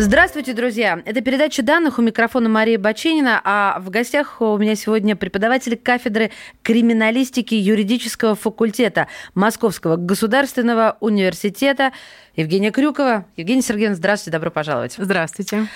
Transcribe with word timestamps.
Здравствуйте, 0.00 0.52
друзья! 0.52 1.02
Это 1.06 1.22
передача 1.22 1.60
данных 1.60 1.98
у 1.98 2.02
микрофона 2.02 2.48
Мария 2.48 2.78
Баченина, 2.78 3.40
а 3.42 3.80
в 3.80 3.90
гостях 3.90 4.40
у 4.40 4.56
меня 4.56 4.76
сегодня 4.76 5.16
преподаватель 5.16 5.76
кафедры 5.76 6.30
криминалистики 6.62 7.56
юридического 7.56 8.36
факультета 8.36 9.08
Московского 9.34 9.96
государственного 9.96 10.98
университета 11.00 11.90
Евгения 12.36 12.70
Крюкова. 12.70 13.26
Евгения 13.36 13.60
Сергеевна, 13.60 13.96
здравствуйте, 13.96 14.30
добро 14.30 14.52
пожаловать. 14.52 14.94
Здравствуйте. 14.96 15.66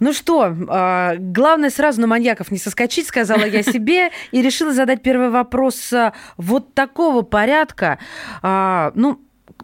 Ну 0.00 0.14
что, 0.14 0.56
а, 0.68 1.16
главное 1.18 1.68
сразу 1.68 2.00
на 2.00 2.06
маньяков 2.06 2.50
не 2.50 2.56
соскочить, 2.56 3.06
сказала 3.06 3.44
я 3.44 3.62
себе, 3.62 4.08
и 4.30 4.40
решила 4.40 4.72
задать 4.72 5.02
первый 5.02 5.28
вопрос 5.28 5.92
вот 6.38 6.72
такого 6.72 7.20
порядка. 7.20 7.98
А, 8.40 8.90
ну, 8.94 9.20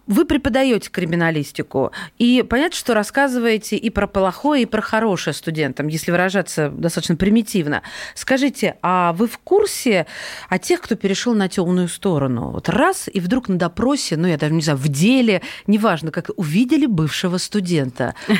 вы 0.07 0.25
преподаете 0.25 0.89
криминалистику, 0.89 1.91
и 2.17 2.43
понятно, 2.47 2.77
что 2.77 2.93
рассказываете 2.93 3.77
и 3.77 3.89
про 3.89 4.07
плохое, 4.07 4.63
и 4.63 4.65
про 4.65 4.81
хорошее 4.81 5.33
студентам, 5.33 5.87
если 5.87 6.11
выражаться 6.11 6.69
достаточно 6.69 7.15
примитивно. 7.15 7.83
Скажите, 8.15 8.77
а 8.81 9.13
вы 9.13 9.27
в 9.27 9.37
курсе 9.37 10.05
о 10.49 10.59
тех, 10.59 10.81
кто 10.81 10.95
перешел 10.95 11.33
на 11.33 11.47
темную 11.47 11.87
сторону? 11.87 12.51
Вот 12.51 12.69
раз, 12.69 13.09
и 13.11 13.19
вдруг 13.19 13.47
на 13.47 13.57
допросе, 13.57 14.17
ну, 14.17 14.27
я 14.27 14.37
даже 14.37 14.53
не 14.53 14.61
знаю, 14.61 14.77
в 14.77 14.87
деле, 14.89 15.41
неважно, 15.67 16.11
как 16.11 16.29
увидели 16.35 16.85
бывшего 16.85 17.37
студента. 17.37 18.15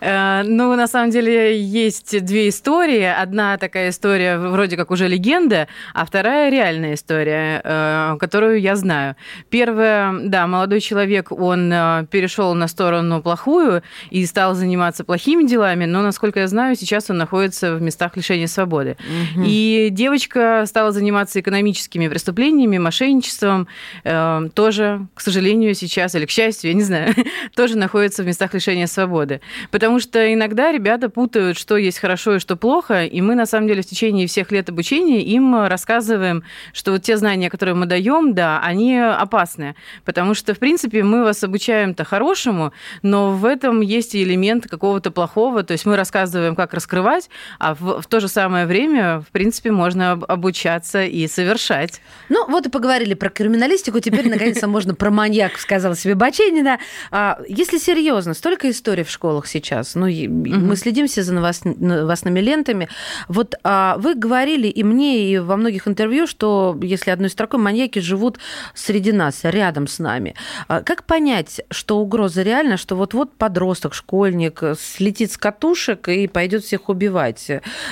Э, 0.00 0.42
ну, 0.44 0.74
на 0.74 0.88
самом 0.88 1.10
деле, 1.10 1.60
есть 1.60 2.24
две 2.24 2.48
истории. 2.48 3.02
Одна 3.02 3.56
такая 3.58 3.90
история 3.90 4.36
вроде 4.36 4.76
как 4.76 4.90
уже 4.90 5.06
легенда, 5.06 5.68
а 5.94 6.04
вторая 6.04 6.50
реальная 6.50 6.94
история, 6.94 7.60
э, 7.62 8.16
которую 8.18 8.60
я 8.60 8.74
знаю. 8.74 9.14
Первая, 9.50 10.12
да, 10.24 10.48
молодой 10.62 10.80
человек, 10.80 11.32
он 11.32 11.72
э, 11.72 12.06
перешел 12.08 12.54
на 12.54 12.68
сторону 12.68 13.20
плохую 13.20 13.82
и 14.10 14.24
стал 14.26 14.54
заниматься 14.54 15.02
плохими 15.02 15.44
делами, 15.44 15.86
но, 15.86 16.02
насколько 16.02 16.38
я 16.38 16.46
знаю, 16.46 16.76
сейчас 16.76 17.10
он 17.10 17.18
находится 17.18 17.74
в 17.74 17.82
местах 17.82 18.16
лишения 18.16 18.46
свободы. 18.46 18.96
Угу. 19.34 19.44
И 19.44 19.88
девочка 19.90 20.62
стала 20.66 20.92
заниматься 20.92 21.40
экономическими 21.40 22.06
преступлениями, 22.06 22.78
мошенничеством, 22.78 23.66
э, 24.04 24.48
тоже, 24.54 25.08
к 25.14 25.20
сожалению, 25.20 25.74
сейчас, 25.74 26.14
или 26.14 26.26
к 26.26 26.30
счастью, 26.30 26.70
я 26.70 26.76
не 26.76 26.84
знаю, 26.84 27.12
тоже 27.56 27.76
находится 27.76 28.22
в 28.22 28.26
местах 28.26 28.54
лишения 28.54 28.86
свободы. 28.86 29.40
Потому 29.72 29.98
что 29.98 30.32
иногда 30.32 30.70
ребята 30.70 31.08
путают, 31.08 31.58
что 31.58 31.76
есть 31.76 31.98
хорошо 31.98 32.36
и 32.36 32.38
что 32.38 32.54
плохо, 32.54 33.04
и 33.04 33.20
мы, 33.20 33.34
на 33.34 33.46
самом 33.46 33.66
деле, 33.66 33.82
в 33.82 33.86
течение 33.86 34.28
всех 34.28 34.52
лет 34.52 34.68
обучения 34.68 35.22
им 35.22 35.66
рассказываем, 35.66 36.44
что 36.72 36.92
вот 36.92 37.02
те 37.02 37.16
знания, 37.16 37.50
которые 37.50 37.74
мы 37.74 37.86
даем, 37.86 38.32
да, 38.32 38.60
они 38.62 38.96
опасны, 38.96 39.74
потому 40.04 40.34
что, 40.34 40.51
в 40.54 40.58
принципе, 40.58 41.02
мы 41.02 41.24
вас 41.24 41.42
обучаем-то 41.44 42.04
хорошему, 42.04 42.72
но 43.02 43.30
в 43.32 43.44
этом 43.44 43.80
есть 43.80 44.14
элемент 44.14 44.68
какого-то 44.68 45.10
плохого, 45.10 45.62
то 45.62 45.72
есть 45.72 45.86
мы 45.86 45.96
рассказываем, 45.96 46.54
как 46.56 46.74
раскрывать, 46.74 47.28
а 47.58 47.74
в, 47.74 48.02
в 48.02 48.06
то 48.06 48.20
же 48.20 48.28
самое 48.28 48.66
время, 48.66 49.20
в 49.20 49.28
принципе, 49.32 49.70
можно 49.70 50.12
обучаться 50.12 51.04
и 51.04 51.26
совершать. 51.28 52.00
Ну, 52.28 52.48
вот 52.48 52.66
и 52.66 52.70
поговорили 52.70 53.14
про 53.14 53.30
криминалистику, 53.30 54.00
теперь, 54.00 54.28
наконец-то, 54.28 54.68
можно 54.68 54.94
про 54.94 55.10
маньяк, 55.10 55.58
сказала 55.58 55.96
себе 55.96 56.14
Баченина. 56.14 56.78
А, 57.10 57.40
если 57.48 57.78
серьезно, 57.78 58.34
столько 58.34 58.70
историй 58.70 59.04
в 59.04 59.10
школах 59.10 59.46
сейчас, 59.46 59.94
ну, 59.94 60.06
мы 60.06 60.76
следим 60.76 61.06
все 61.06 61.22
за 61.22 61.32
новостными 61.32 62.40
лентами. 62.40 62.88
Вот 63.28 63.54
а, 63.64 63.96
вы 63.98 64.14
говорили 64.14 64.68
и 64.68 64.82
мне, 64.82 65.32
и 65.32 65.38
во 65.38 65.56
многих 65.56 65.88
интервью, 65.88 66.26
что, 66.26 66.78
если 66.82 67.10
одной 67.10 67.30
строкой, 67.30 67.60
маньяки 67.60 67.98
живут 67.98 68.38
среди 68.74 69.12
нас, 69.12 69.40
рядом 69.42 69.86
с 69.86 69.98
нами. 69.98 70.34
А 70.68 70.82
как 70.82 71.04
понять, 71.04 71.60
что 71.70 71.98
угроза 71.98 72.42
реальна, 72.42 72.76
что 72.76 72.96
вот-вот 72.96 73.32
подросток, 73.32 73.94
школьник 73.94 74.62
слетит 74.78 75.32
с 75.32 75.36
катушек 75.36 76.08
и 76.08 76.26
пойдет 76.26 76.64
всех 76.64 76.88
убивать? 76.88 77.50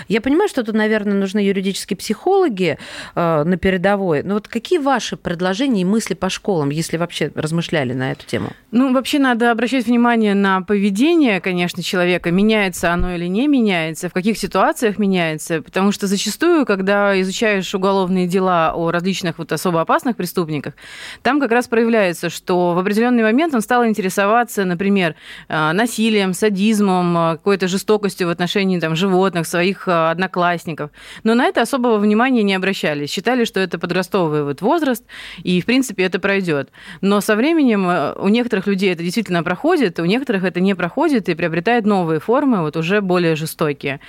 Я 0.09 0.21
понимаю, 0.21 0.49
что 0.49 0.63
тут, 0.63 0.75
наверное, 0.75 1.15
нужны 1.15 1.41
юридические 1.41 1.97
психологи 1.97 2.79
э, 3.15 3.45
на 3.45 3.57
передовой. 3.57 4.23
Но 4.23 4.35
вот 4.35 4.49
какие 4.49 4.79
ваши 4.79 5.17
предложения 5.17 5.83
и 5.83 5.85
мысли 5.85 6.15
по 6.15 6.29
школам, 6.29 6.71
если 6.71 6.97
вообще 6.97 7.31
размышляли 7.35 7.93
на 7.93 8.13
эту 8.13 8.27
тему? 8.27 8.51
Ну, 8.71 8.93
вообще 8.93 9.19
надо 9.19 9.51
обращать 9.51 9.87
внимание 9.87 10.35
на 10.35 10.63
поведение, 10.63 11.41
конечно, 11.41 11.83
человека. 11.83 12.31
Меняется 12.31 12.93
оно 12.93 13.15
или 13.15 13.27
не 13.27 13.49
меняется, 13.49 14.09
в 14.09 14.13
каких 14.13 14.39
ситуациях 14.39 14.99
меняется. 14.99 15.63
Потому 15.63 15.93
что 15.93 16.07
зачастую, 16.07 16.67
когда 16.67 17.21
изучаешь 17.21 17.75
уголовные 17.75 18.27
дела 18.27 18.73
о 18.75 18.91
различных 18.91 19.39
вот 19.39 19.53
особо 19.53 19.81
опасных 19.81 20.17
преступниках, 20.17 20.75
там 21.23 21.41
как 21.41 21.51
раз 21.51 21.69
проявляется, 21.69 22.31
что 22.41 22.73
в 22.73 22.79
определенный 22.79 23.23
момент 23.23 23.55
он 23.55 23.61
стал 23.61 23.85
интересоваться, 23.85 24.65
например, 24.65 25.15
э, 25.49 25.73
насилием, 25.73 26.33
садизмом, 26.33 27.17
э, 27.17 27.31
какой-то 27.33 27.69
жестокостью 27.69 28.29
в 28.29 28.31
отношении 28.31 28.81
там, 28.81 28.97
животных, 28.97 29.47
своих 29.47 29.87
э, 29.87 30.11
одноклассников. 30.11 30.91
Но 31.23 31.35
на 31.35 31.45
это 31.45 31.61
особого 31.61 31.99
внимания 31.99 32.43
не 32.43 32.55
обращали. 32.55 33.07
Считали, 33.07 33.45
что 33.45 33.61
это 33.61 33.79
подростковый 33.79 34.45
вот 34.45 34.63
возраст, 34.63 35.05
и, 35.43 35.61
в 35.61 35.67
принципе, 35.67 36.05
это 36.05 36.19
пройдет. 36.19 36.71
Но 37.03 37.21
со 37.21 37.37
временем 37.37 38.15
у 38.17 38.29
некоторых 38.29 38.67
людей 38.67 38.91
это 38.91 39.03
действительно 39.03 39.43
проходит, 39.43 39.99
у 40.01 40.07
некоторых 40.07 40.45
это 40.45 40.61
не 40.61 40.75
проходит 40.75 41.29
и 41.29 41.35
приобретает 41.35 41.85
новые 41.85 42.21
формы, 42.21 42.63
вот 42.63 42.77
уже 42.77 43.03
более 43.03 43.37
жестокие. 43.37 44.01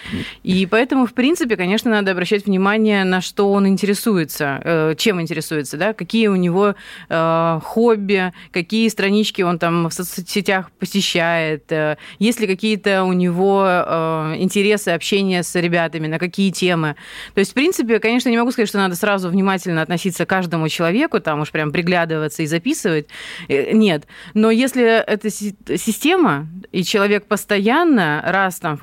И 0.43 0.65
поэтому, 0.65 1.05
в 1.05 1.13
принципе, 1.13 1.57
конечно, 1.57 1.91
надо 1.91 2.11
обращать 2.11 2.45
внимание, 2.45 3.03
на 3.03 3.19
что 3.19 3.51
он 3.51 3.67
интересуется, 3.67 4.95
чем 4.97 5.19
интересуется, 5.19 5.75
да, 5.77 5.93
какие 5.93 6.27
у 6.27 6.35
него 6.35 6.75
хобби, 7.09 8.20
какие 8.51 8.87
странички 8.89 9.41
он 9.41 9.59
там 9.59 9.87
в 9.89 9.93
соцсетях 9.93 10.71
посещает, 10.71 11.71
э, 11.71 11.97
есть 12.19 12.39
ли 12.39 12.47
какие-то 12.47 13.03
у 13.03 13.13
него 13.13 13.65
э, 13.65 14.35
интересы 14.37 14.89
общения 14.89 15.43
с 15.43 15.55
ребятами, 15.59 16.07
на 16.07 16.19
какие 16.19 16.51
темы. 16.51 16.95
То 17.33 17.39
есть, 17.39 17.51
в 17.51 17.53
принципе, 17.53 17.99
конечно, 17.99 18.29
не 18.29 18.37
могу 18.37 18.51
сказать, 18.51 18.69
что 18.69 18.77
надо 18.77 18.95
сразу 18.95 19.29
внимательно 19.29 19.81
относиться 19.81 20.25
к 20.25 20.29
каждому 20.29 20.69
человеку, 20.69 21.19
там 21.19 21.41
уж 21.41 21.51
прям 21.51 21.71
приглядываться 21.71 22.43
и 22.43 22.47
записывать. 22.47 23.07
Э, 23.47 23.71
нет. 23.73 24.07
Но 24.33 24.51
если 24.51 24.83
это 24.83 25.29
система, 25.29 26.47
и 26.71 26.83
человек 26.83 27.25
постоянно 27.25 28.21
раз 28.25 28.59
там 28.59 28.77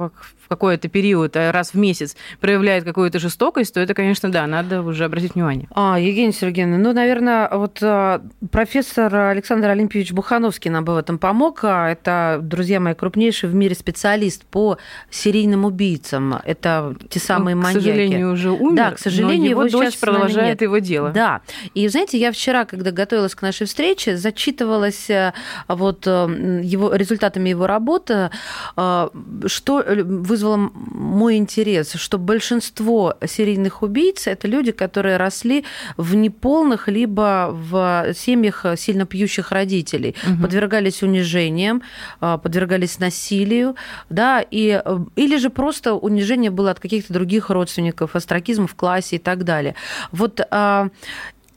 какой-то 0.48 0.88
период, 0.88 1.36
а 1.36 1.53
раз 1.53 1.75
в 1.75 1.78
месяц 1.78 2.16
проявляет 2.41 2.84
какую-то 2.84 3.19
жестокость, 3.19 3.75
то 3.75 3.81
это, 3.81 3.94
конечно, 3.94 4.31
да, 4.31 4.47
надо 4.47 4.82
уже 4.82 5.04
обратить 5.04 5.34
внимание. 5.34 5.69
А, 5.75 5.98
Евгения 5.98 6.32
Сергеевна, 6.32 6.78
ну, 6.78 6.92
наверное, 6.92 7.48
вот 7.53 7.78
а, 7.82 8.22
профессор 8.50 9.14
Александр 9.14 9.69
Олимпиевич 9.69 10.12
Бухановский 10.12 10.70
нам 10.70 10.84
бы 10.84 10.94
в 10.94 10.97
этом 10.97 11.19
помог. 11.19 11.60
А, 11.62 11.91
это, 11.91 12.41
друзья 12.42 12.81
мои, 12.81 12.94
крупнейший 12.94 13.48
в 13.48 13.54
мире 13.54 13.75
специалист 13.75 14.44
по 14.44 14.78
серийным 15.10 15.64
убийцам. 15.64 16.41
Это 16.44 16.94
те 17.09 17.20
самые 17.20 17.54
Он, 17.54 17.62
маньяки. 17.62 17.78
К 17.78 17.82
сожалению, 17.82 18.32
уже 18.32 18.50
умер, 18.50 18.76
да, 18.76 18.91
к 18.92 18.98
сожалению, 18.98 19.50
его, 19.50 19.65
его 19.65 19.70
дочь 19.70 19.98
продолжает 19.98 20.62
его 20.62 20.78
дело. 20.78 21.10
Да. 21.10 21.41
И, 21.75 21.86
знаете, 21.88 22.19
я 22.19 22.32
вчера, 22.32 22.65
когда 22.65 22.91
готовилась 22.91 23.34
к 23.34 23.42
нашей 23.42 23.66
встрече, 23.66 24.16
зачитывалась 24.16 25.10
э, 25.10 25.32
вот 25.69 26.06
э, 26.06 26.60
его, 26.62 26.94
результатами 26.94 27.50
его 27.50 27.66
работы, 27.66 28.30
э, 28.76 29.09
что 29.47 29.84
вы 29.86 30.36
вызвало 30.38 30.71
мой 30.75 31.37
интерес, 31.37 31.94
что 31.94 32.19
большинство 32.19 33.15
серийных 33.26 33.82
убийц– 33.82 34.26
это 34.26 34.47
люди, 34.47 34.71
которые 34.71 35.16
росли 35.16 35.65
в 35.97 36.15
неполных 36.15 36.88
либо 36.88 37.50
в 37.53 38.15
семьях 38.15 38.65
сильно 38.77 39.04
пьющих 39.04 39.50
родителей, 39.50 40.15
угу. 40.25 40.43
подвергались 40.43 41.03
унижениям, 41.03 41.82
а, 42.21 42.38
подвергались 42.38 43.00
насилию, 43.00 43.75
да, 44.10 44.44
и, 44.48 44.81
или 45.16 45.38
же 45.38 45.50
просто 45.50 45.94
унижение 45.94 46.50
было 46.50 46.71
от 46.71 46.78
каких-то 46.78 47.12
других 47.12 47.51
родственников, 47.51 48.15
астракизм 48.15 48.68
в 48.68 48.74
классе 48.77 49.16
и 49.16 49.18
так 49.18 49.42
далее. 49.42 49.74
Вот 50.13 50.41
а, 50.51 50.89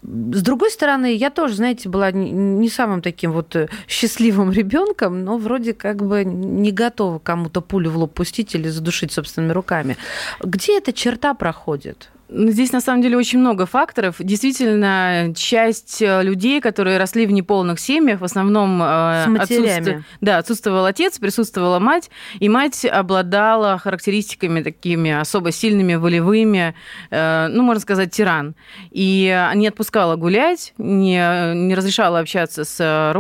с 0.04 0.42
другой 0.42 0.72
стороны, 0.72 1.16
я 1.16 1.30
тоже, 1.30 1.56
знаете, 1.56 1.88
была 1.88 2.12
не 2.12 2.70
самым 2.70 3.02
таким 3.02 3.32
вот 3.32 3.56
э, 3.56 3.70
счастливым 3.88 4.52
ребенком, 4.52 5.24
но 5.24 5.38
вроде 5.38 5.74
как 5.74 6.06
бы 6.06 6.24
не 6.26 6.72
готова 6.72 7.20
кому-то 7.20 7.62
пулю 7.62 7.92
в 7.92 7.98
лоб 7.98 8.14
пустить 8.14 8.56
или 8.56 8.68
задушить 8.70 9.12
собственными 9.12 9.52
руками. 9.52 9.98
Где 10.42 10.78
эта 10.78 10.92
черта 10.92 11.34
проходит? 11.34 12.10
Ну, 12.34 12.50
здесь, 12.52 12.72
на 12.72 12.80
самом 12.80 13.02
деле, 13.02 13.18
очень 13.18 13.40
много 13.40 13.66
факторов. 13.66 14.16
Действительно, 14.20 15.34
часть 15.36 16.02
э, 16.02 16.24
людей, 16.24 16.62
которые 16.62 16.98
росли 16.98 17.26
в 17.26 17.32
неполных 17.32 17.78
семьях, 17.78 18.22
в 18.22 18.24
основном 18.24 18.82
э, 18.82 19.38
отсутствовал, 19.38 20.04
да, 20.22 20.38
отсутствовал 20.38 20.86
отец, 20.86 21.20
присутствовала 21.20 21.80
мать, 21.80 22.10
и 22.40 22.48
мать 22.48 22.86
обладала 22.86 23.78
характеристиками 23.78 24.62
такими 24.64 25.12
особо 25.12 25.52
сильными, 25.52 25.96
волевыми, 25.96 26.74
э, 27.10 27.48
ну, 27.52 27.64
можно 27.64 27.82
сказать, 27.82 28.12
тиран. 28.12 28.56
И 28.92 29.50
не 29.56 29.68
отпускала 29.68 30.16
гулять, 30.16 30.74
не, 30.78 31.54
не 31.54 31.76
разрешала 31.76 32.20
общаться 32.20 32.64
с 32.64 33.14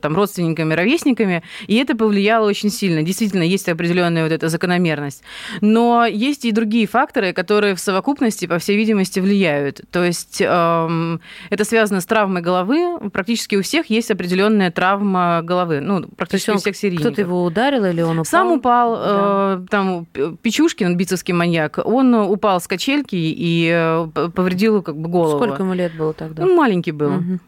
там, 0.00 0.16
родственниками, 0.16 0.72
ровесниками, 0.72 1.42
и 1.66 1.76
это 1.76 1.94
повлияло 1.94 2.48
очень 2.48 2.70
сильно. 2.70 3.02
Действительно, 3.02 3.42
есть 3.42 3.68
определенная 3.68 4.22
вот 4.22 4.32
эта 4.32 4.48
закономерность. 4.48 5.22
Но 5.60 6.06
есть 6.06 6.46
и 6.46 6.52
другие 6.52 6.86
факторы, 6.86 7.34
которые 7.34 7.74
в 7.74 7.80
совокупности 7.80 8.46
по 8.54 8.60
всей 8.60 8.76
видимости, 8.76 9.18
влияют. 9.18 9.80
То 9.90 10.04
есть 10.04 10.40
эм, 10.40 11.20
это 11.50 11.64
связано 11.64 12.00
с 12.00 12.06
травмой 12.06 12.40
головы. 12.40 13.10
Практически 13.10 13.56
у 13.56 13.62
всех 13.62 13.90
есть 13.90 14.12
определенная 14.12 14.70
травма 14.70 15.40
головы. 15.42 15.80
Ну, 15.80 16.04
практически 16.16 16.50
у 16.52 16.58
всех 16.58 16.76
серийников. 16.76 17.06
Кто-то 17.06 17.20
его 17.22 17.42
ударил 17.42 17.84
или 17.84 18.00
он 18.00 18.20
упал? 18.20 18.24
Сам 18.24 18.52
упал. 18.52 18.94
Да. 18.94 19.58
Э, 19.60 19.66
там 19.68 20.06
Печушкин, 20.40 20.96
бицевский 20.96 21.34
маньяк, 21.34 21.80
он 21.84 22.14
упал 22.14 22.60
с 22.60 22.68
качельки 22.68 23.16
и 23.16 23.68
э, 23.74 24.06
повредил 24.32 24.82
как 24.82 24.96
бы 24.98 25.08
голову. 25.08 25.38
Сколько 25.38 25.64
ему 25.64 25.74
лет 25.74 25.96
было 25.96 26.12
тогда? 26.12 26.44
Он 26.44 26.54
маленький 26.54 26.92
был. 26.92 27.10
Угу. 27.10 27.38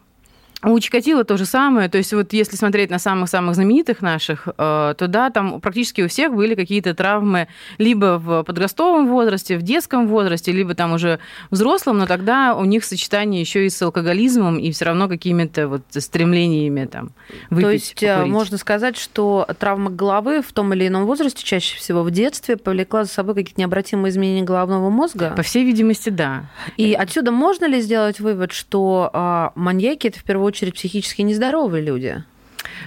У 0.67 0.79
Чикатило 0.79 1.23
то 1.23 1.37
же 1.37 1.45
самое. 1.45 1.87
То 1.89 1.97
есть 1.97 2.13
вот 2.13 2.33
если 2.33 2.55
смотреть 2.57 2.89
на 2.89 2.99
самых-самых 2.99 3.55
знаменитых 3.55 4.01
наших, 4.01 4.47
э, 4.47 4.51
то 4.97 5.07
да, 5.07 5.29
там 5.29 5.61
практически 5.61 6.01
у 6.01 6.07
всех 6.09 6.33
были 6.33 6.55
какие-то 6.55 6.93
травмы 6.93 7.47
либо 7.77 8.19
в 8.19 8.43
подростковом 8.43 9.07
возрасте, 9.07 9.57
в 9.57 9.61
детском 9.61 10.07
возрасте, 10.07 10.51
либо 10.51 10.75
там 10.75 10.93
уже 10.93 11.19
взрослым, 11.51 11.99
но 11.99 12.05
тогда 12.05 12.53
у 12.55 12.65
них 12.65 12.83
сочетание 12.83 13.39
еще 13.39 13.65
и 13.65 13.69
с 13.69 13.81
алкоголизмом 13.81 14.57
и 14.57 14.71
все 14.71 14.85
равно 14.85 15.07
какими-то 15.07 15.69
вот 15.69 15.81
стремлениями 15.91 16.85
там 16.85 17.11
выпить, 17.49 17.65
То 17.65 17.71
есть 17.71 18.03
э, 18.03 18.15
покурить. 18.15 18.33
можно 18.33 18.57
сказать, 18.57 18.97
что 18.97 19.47
травма 19.59 19.89
головы 19.89 20.41
в 20.41 20.51
том 20.51 20.73
или 20.73 20.87
ином 20.87 21.05
возрасте, 21.05 21.43
чаще 21.43 21.77
всего 21.77 22.03
в 22.03 22.11
детстве, 22.11 22.57
повлекла 22.57 23.05
за 23.05 23.11
собой 23.11 23.35
какие-то 23.35 23.61
необратимые 23.61 24.11
изменения 24.11 24.43
головного 24.43 24.89
мозга? 24.89 25.33
По 25.35 25.43
всей 25.43 25.63
видимости, 25.63 26.09
да. 26.09 26.49
И 26.75 26.93
отсюда 26.93 27.31
можно 27.31 27.65
ли 27.65 27.79
сделать 27.79 28.19
вывод, 28.19 28.51
что 28.51 29.09
а, 29.13 29.51
маньяки 29.55 30.07
это 30.07 30.19
в 30.19 30.23
первую 30.23 30.47
очередь 30.47 30.56
психически 30.71 31.21
нездоровые 31.21 31.83
люди? 31.83 32.23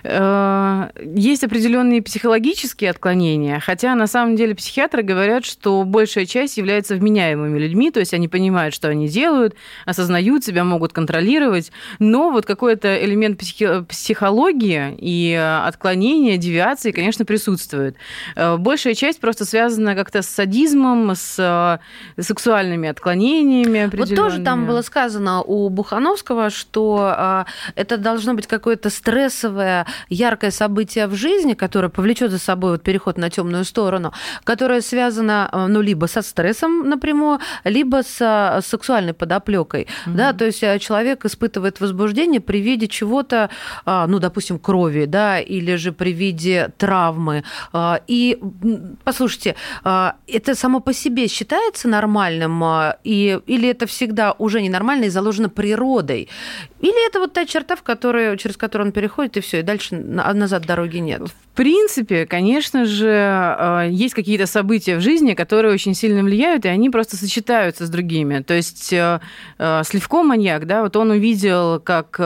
Э, 0.03 0.91
есть 1.15 1.45
определенные 1.45 2.03
психологические 2.03 2.91
отклонения, 2.91 3.61
хотя 3.61 3.95
на 3.95 4.07
самом 4.07 4.37
деле 4.37 4.55
психиатры 4.55 5.03
говорят, 5.03 5.45
что 5.45 5.83
большая 5.85 6.27
часть 6.27 6.57
является 6.57 6.95
вменяемыми 6.97 7.59
людьми, 7.59 7.91
то 7.91 8.01
есть 8.01 8.15
они 8.15 8.29
понимают, 8.29 8.75
что 8.75 8.89
они 8.89 9.09
делают, 9.09 9.55
осознают 9.87 10.45
себя, 10.45 10.65
могут 10.65 10.93
контролировать, 10.93 11.73
но 11.99 12.31
вот 12.31 12.47
какой-то 12.47 13.03
элемент 13.05 13.39
психи- 13.39 13.85
психологии 13.85 14.95
и 14.99 15.35
отклонения, 15.35 16.37
девиации, 16.37 16.93
конечно, 16.93 17.25
присутствует. 17.25 17.97
Э, 18.37 18.57
большая 18.57 18.95
часть 18.95 19.21
просто 19.21 19.45
связана 19.45 19.95
как-то 19.95 20.23
с 20.23 20.27
садизмом, 20.29 21.15
с 21.15 21.81
сексуальными 22.19 22.89
отклонениями. 22.89 23.91
Вот 23.95 24.15
тоже 24.15 24.43
там 24.43 24.67
было 24.67 24.83
сказано 24.83 25.43
у 25.43 25.69
Бухановского, 25.69 26.51
что 26.51 27.45
это 27.75 27.97
должно 27.97 28.35
быть 28.35 28.47
какое-то 28.47 28.91
стрессовое 28.91 29.87
яркое 30.09 30.51
событие 30.51 31.07
в 31.07 31.15
жизни, 31.15 31.55
которое 31.55 31.89
повлечет 31.89 32.31
за 32.31 32.39
собой 32.39 32.73
вот 32.73 32.83
переход 32.83 33.19
на 33.19 33.31
темную 33.31 33.65
сторону, 33.65 34.13
которое 34.45 34.81
связано 34.81 35.49
э, 35.53 35.67
ну, 35.67 35.81
либо 35.81 36.07
со 36.07 36.23
стрессом 36.23 36.89
напрямую, 36.89 37.41
либо 37.65 38.03
с 38.03 38.21
э, 38.21 38.61
сексуальной 38.63 39.13
подоплекой. 39.13 39.87
Угу. 40.07 40.17
Да, 40.17 40.33
то 40.33 40.45
есть 40.45 40.63
э, 40.63 40.79
человек 40.79 41.25
испытывает 41.25 41.81
возбуждение 41.81 42.41
при 42.41 42.61
виде 42.61 42.87
чего-то, 42.89 43.51
а, 43.85 44.07
ну, 44.07 44.19
допустим, 44.19 44.59
крови, 44.59 45.07
да, 45.07 45.41
или 45.41 45.77
же 45.77 45.93
при 45.93 46.13
виде 46.13 46.71
травмы. 46.79 47.45
А, 47.73 48.01
и 48.07 48.39
послушайте, 49.05 49.55
а, 49.85 50.17
это 50.27 50.55
само 50.55 50.81
по 50.81 50.93
себе 50.93 51.29
считается 51.29 51.89
нормальным, 51.89 52.63
и, 53.05 53.41
или 53.47 53.69
это 53.69 53.87
всегда 53.87 54.33
уже 54.39 54.61
ненормально 54.61 55.05
и 55.05 55.11
заложено 55.11 55.49
природой? 55.49 56.29
Или 56.81 57.07
это 57.07 57.21
вот 57.21 57.33
та 57.33 57.45
черта, 57.45 57.77
в 57.77 57.83
которую, 57.83 58.37
через 58.37 58.57
которую 58.57 58.89
он 58.89 58.93
переходит, 58.93 59.37
и 59.37 59.41
все, 59.41 59.61
и 59.61 59.63
дальше 59.63 59.97
назад 59.97 60.65
дороги 60.67 60.99
нет? 60.99 61.23
В 61.23 61.57
принципе, 61.57 62.25
конечно 62.27 62.87
же, 62.87 63.09
э, 63.09 63.89
есть 63.91 64.15
какие-то 64.15 64.47
события 64.47 64.97
в 64.97 65.01
жизни, 65.01 65.35
которые 65.35 65.75
очень 65.75 65.95
сильно 65.95 66.23
влияют, 66.23 66.65
и 66.65 66.69
они 66.69 66.89
просто 66.89 67.17
сочетаются 67.17 67.87
с 67.87 67.91
другими. 67.91 68.41
То 68.41 68.55
есть 68.55 68.93
э, 68.93 69.21
э, 69.59 69.83
Сливко 69.85 70.23
маньяк, 70.23 70.67
да, 70.67 70.83
вот 70.83 70.97
он 70.97 71.11
увидел, 71.11 71.81
как 71.81 72.17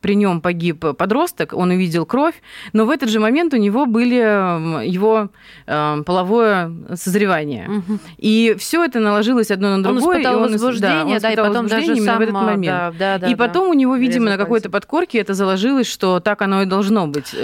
при 0.00 0.14
нем 0.14 0.40
погиб 0.40 0.84
подросток, 0.96 1.52
он 1.52 1.70
увидел 1.70 2.04
кровь, 2.04 2.34
но 2.72 2.86
в 2.86 2.90
этот 2.90 3.10
же 3.10 3.20
момент 3.20 3.54
у 3.54 3.58
него 3.58 3.86
были 3.86 4.86
его 4.86 5.28
половое 5.66 6.72
созревание. 6.94 7.68
Угу. 7.68 7.98
И 8.18 8.56
все 8.58 8.84
это 8.84 8.98
наложилось 8.98 9.50
одно 9.50 9.76
на 9.76 9.82
другое. 9.82 10.02
Он 10.02 10.12
испытал 10.14 10.32
и 10.32 10.36
он, 10.36 10.52
возбуждение, 10.52 11.04
да, 11.04 11.04
он 11.04 11.18
да, 11.20 11.32
и 11.32 11.36
потом 11.36 11.66
даже 11.68 11.96
сам... 11.96 12.18
в 12.18 12.20
этот 12.20 12.34
момент. 12.34 12.64
Да, 12.66 12.92
да, 12.98 13.18
да, 13.18 13.28
и 13.28 13.34
потом 13.34 13.64
да. 13.64 13.70
у 13.70 13.74
него 13.74 13.99
видимо, 14.00 14.30
на 14.30 14.36
какой-то 14.36 14.70
подкорке 14.70 15.18
это 15.18 15.34
заложилось, 15.34 15.86
что 15.86 16.20
так 16.20 16.42
оно 16.42 16.62
и 16.62 16.66
должно 16.66 17.06
быть. 17.06 17.34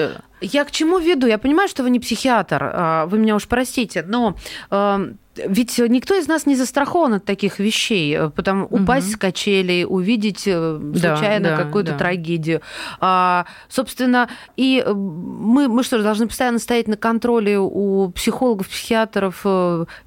Я 0.41 0.65
к 0.65 0.71
чему 0.71 0.99
веду? 0.99 1.27
Я 1.27 1.39
понимаю, 1.39 1.69
что 1.69 1.83
вы 1.83 1.91
не 1.91 2.01
психиатр, 2.01 2.59
а, 2.61 3.07
вы 3.07 3.19
меня 3.19 3.37
уж 3.37 3.47
простите, 3.49 4.05
но 4.07 4.37
эм, 4.71 5.19
ведь 5.45 5.79
никто 5.79 6.15
из 6.15 6.29
нас 6.29 6.47
не 6.47 6.57
застрахован 6.57 7.15
от 7.15 7.25
таких 7.25 7.59
вещей. 7.59 8.17
Э, 8.17 8.31
потому 8.31 8.65
угу. 8.65 8.83
упасть 8.83 9.13
с 9.13 9.17
качелей, 9.17 9.85
увидеть 9.87 10.45
э, 10.47 10.81
случайно 10.95 11.51
да, 11.51 11.57
да, 11.57 11.65
какую-то 11.65 11.93
да. 11.93 11.99
трагедию. 11.99 12.61
А, 13.01 13.47
собственно, 13.69 14.29
и 14.57 14.83
э, 14.85 14.93
мы, 14.93 15.69
мы 15.69 15.83
что, 15.83 16.03
должны 16.03 16.27
постоянно 16.27 16.59
стоять 16.59 16.89
на 16.89 16.97
контроле 16.97 17.59
у 17.59 18.11
психологов, 18.11 18.69
психиатров, 18.69 19.45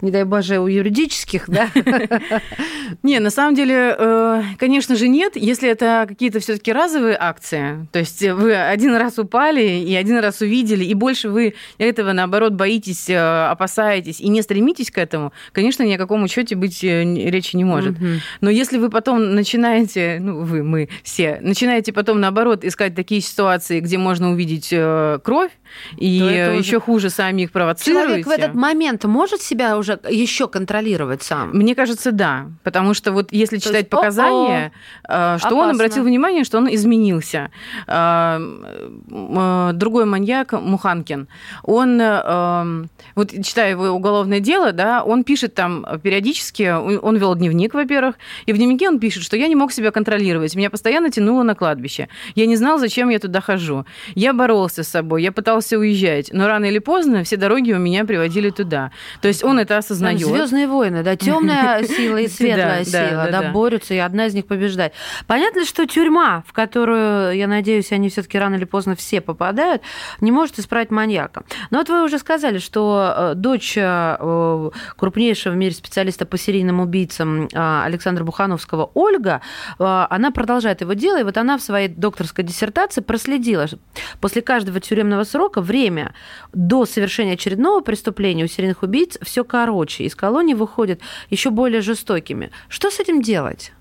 не 0.02 0.12
дай 0.12 0.24
боже, 0.24 0.60
у 0.60 0.68
юридических, 0.68 1.50
да? 1.50 1.70
Не, 3.04 3.20
на 3.20 3.30
самом 3.30 3.56
деле, 3.56 4.44
конечно 4.58 4.96
же, 4.96 5.08
нет, 5.08 5.36
если 5.36 5.70
это 5.70 6.06
какие-то 6.08 6.40
все 6.40 6.54
таки 6.54 6.74
разовые 6.74 7.16
акции. 7.20 7.88
То 7.92 8.00
есть 8.00 8.22
вы 8.22 8.56
один 8.56 8.96
раз 8.96 9.20
упали 9.20 9.62
и 9.62 9.96
один 9.96 10.18
раз 10.18 10.42
увидели, 10.42 10.84
и 10.84 10.94
больше 10.94 11.30
вы 11.30 11.54
этого, 11.78 12.14
наоборот, 12.14 12.54
боитесь, 12.54 13.10
опасаетесь 13.10 14.20
и 14.20 14.28
не 14.28 14.42
стремитесь 14.42 14.92
к 14.92 14.98
этому, 14.98 15.19
этому, 15.19 15.33
конечно, 15.51 15.83
ни 15.83 15.94
о 15.94 15.98
каком 15.98 16.24
учете 16.24 16.56
быть 16.56 16.83
э, 16.83 17.04
речи 17.04 17.56
не 17.56 17.63
может. 17.63 17.98
Угу. 17.98 18.07
Но 18.42 18.50
если 18.50 18.77
вы 18.77 18.89
потом 18.89 19.36
начинаете, 19.36 20.18
ну, 20.21 20.42
вы, 20.42 20.63
мы 20.63 20.89
все, 21.04 21.39
начинаете 21.42 21.94
потом, 21.94 22.19
наоборот, 22.19 22.63
искать 22.63 22.95
такие 22.95 23.21
ситуации, 23.21 23.80
где 23.80 23.98
можно 23.98 24.31
увидеть 24.31 24.69
э, 24.71 25.19
кровь, 25.24 25.51
и 25.98 26.07
еще 26.07 26.77
уже... 26.77 26.80
хуже 26.80 27.10
сами 27.10 27.44
их 27.44 27.51
провоцируете. 27.51 28.07
Человек 28.07 28.27
в 28.27 28.30
этот 28.31 28.56
момент 28.56 29.04
может 29.06 29.42
себя 29.42 29.77
уже 29.77 30.00
еще 30.10 30.48
контролировать 30.48 31.22
сам? 31.22 31.51
Мне 31.51 31.75
кажется, 31.75 32.12
да. 32.12 32.48
Потому 32.63 32.94
что 32.94 33.12
вот 33.12 33.31
если 33.31 33.57
То 33.57 33.63
читать 33.63 33.81
есть, 33.81 33.89
показания, 33.89 34.72
о 35.04 35.36
-о, 35.36 35.38
что 35.38 35.50
опасно. 35.50 35.63
он 35.63 35.69
обратил 35.75 36.04
внимание, 36.04 36.44
что 36.44 36.57
он 36.57 36.74
изменился. 36.74 37.51
Другой 39.07 40.06
маньяк, 40.06 40.54
Муханкин, 40.54 41.27
он, 41.63 41.98
вот 43.15 43.31
читая 43.44 43.72
его 43.72 43.89
уголовное 43.89 44.39
дело, 44.39 44.72
да, 44.72 45.04
он 45.10 45.24
пишет 45.24 45.56
там 45.56 45.86
периодически, 46.04 46.72
он 46.72 47.18
вел 47.18 47.36
дневник, 47.36 47.74
во-первых, 47.74 48.16
и 48.46 48.54
в 48.54 48.58
дневнике 48.58 48.88
он 48.88 49.00
пишет, 49.00 49.24
что 49.24 49.36
я 49.38 49.48
не 49.48 49.56
мог 49.56 49.72
себя 49.72 49.92
контролировать, 49.92 50.56
меня 50.56 50.70
постоянно 50.70 51.10
тянуло 51.10 51.44
на 51.44 51.56
кладбище. 51.56 52.10
Я 52.36 52.46
не 52.46 52.56
знал, 52.56 52.78
зачем 52.78 53.10
я 53.10 53.20
туда 53.20 53.42
хожу. 53.42 53.86
Я 54.16 54.34
боролся 54.34 54.84
с 54.84 54.88
собой, 54.88 55.24
я 55.24 55.32
пытался 55.32 55.78
уезжать, 55.78 56.30
но 56.32 56.48
рано 56.48 56.66
или 56.66 56.80
поздно 56.80 57.24
все 57.24 57.38
дороги 57.38 57.74
у 57.74 57.80
меня 57.80 58.06
приводили 58.06 58.50
туда. 58.51 58.92
То 59.22 59.28
есть 59.28 59.44
он 59.44 59.60
это 59.60 59.78
осознает. 59.78 60.20
Звездные 60.20 60.68
войны, 60.68 61.04
да, 61.04 61.16
темная 61.16 61.84
сила 61.88 62.18
и 62.18 62.28
светлая 62.28 62.84
сила, 62.84 63.30
да, 63.32 63.51
борются, 63.51 63.94
и 63.94 63.98
одна 63.98 64.28
из 64.28 64.34
них 64.34 64.46
побеждает. 64.46 64.94
Понятно, 65.28 65.66
что 65.66 65.86
тюрьма, 65.86 66.44
в 66.48 66.54
которую, 66.54 67.36
я 67.36 67.48
надеюсь, 67.48 67.92
они 67.92 68.10
все-таки 68.10 68.38
рано 68.38 68.56
или 68.56 68.66
поздно 68.66 68.96
все 68.96 69.22
попадают, 69.22 69.82
не 70.22 70.32
может 70.32 70.60
исправить 70.60 70.92
маньяка. 70.92 71.44
Но 71.72 71.80
вот 71.80 71.89
вы 71.89 72.04
уже 72.04 72.20
сказали, 72.20 72.60
что 72.60 73.13
э, 73.16 73.34
дочь 73.36 73.74
э, 73.75 74.70
крупнейшего 75.00 75.53
в 75.53 75.56
мире 75.56 75.74
специалиста 75.74 76.25
по 76.25 76.38
серийным 76.38 76.79
убийцам 76.79 77.48
а, 77.53 77.86
Александра 77.86 78.24
Бухановского, 78.24 78.91
Ольга, 78.94 79.41
а, 79.79 80.08
она 80.10 80.32
продолжает 80.32 80.82
его 80.82 80.94
дело, 80.94 81.20
и 81.20 81.24
вот 81.24 81.38
она 81.38 81.58
в 81.58 81.62
своей 81.62 81.88
докторской 81.88 82.44
диссертации 82.44 83.01
проследила 83.01 83.68
после 84.20 84.41
каждого 84.41 84.79
тюремного 84.79 85.24
срока 85.24 85.62
время 85.62 86.13
до 86.53 86.86
совершения 86.86 87.34
очередного 87.34 87.82
преступления 87.82 88.44
у 88.44 88.48
серийных 88.48 88.84
убийц 88.84 89.18
все 89.22 89.44
короче, 89.44 90.03
из 90.03 90.15
колонии 90.15 90.53
выходят 90.53 91.00
еще 91.29 91.50
более 91.50 91.82
жестокими. 91.82 92.51
Что 92.68 92.91
с 92.91 93.00
этим 93.00 93.22
делать? 93.22 93.72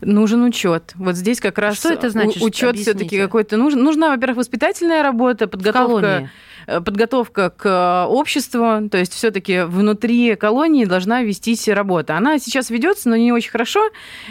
нужен 0.00 0.42
учет. 0.42 0.92
Вот 0.96 1.16
здесь 1.16 1.40
как 1.40 1.58
раз 1.58 1.76
что 1.76 1.92
это 1.92 2.10
значит? 2.10 2.42
Учет 2.42 2.76
все-таки 2.76 3.18
какой-то 3.18 3.56
нужен. 3.56 3.82
Нужна, 3.82 4.10
во-первых, 4.10 4.38
воспитательная 4.38 5.02
работа, 5.02 5.46
подготовка. 5.46 6.30
Э, 6.66 6.80
подготовка 6.80 7.50
к 7.50 7.66
э, 7.66 8.06
обществу, 8.08 8.88
то 8.90 8.98
есть 8.98 9.14
все-таки 9.14 9.62
внутри 9.62 10.36
колонии 10.36 10.84
должна 10.84 11.22
вестись 11.22 11.68
работа. 11.68 12.16
Она 12.16 12.38
сейчас 12.38 12.70
ведется, 12.70 13.08
но 13.08 13.16
не 13.16 13.32
очень 13.32 13.50
хорошо. 13.50 13.80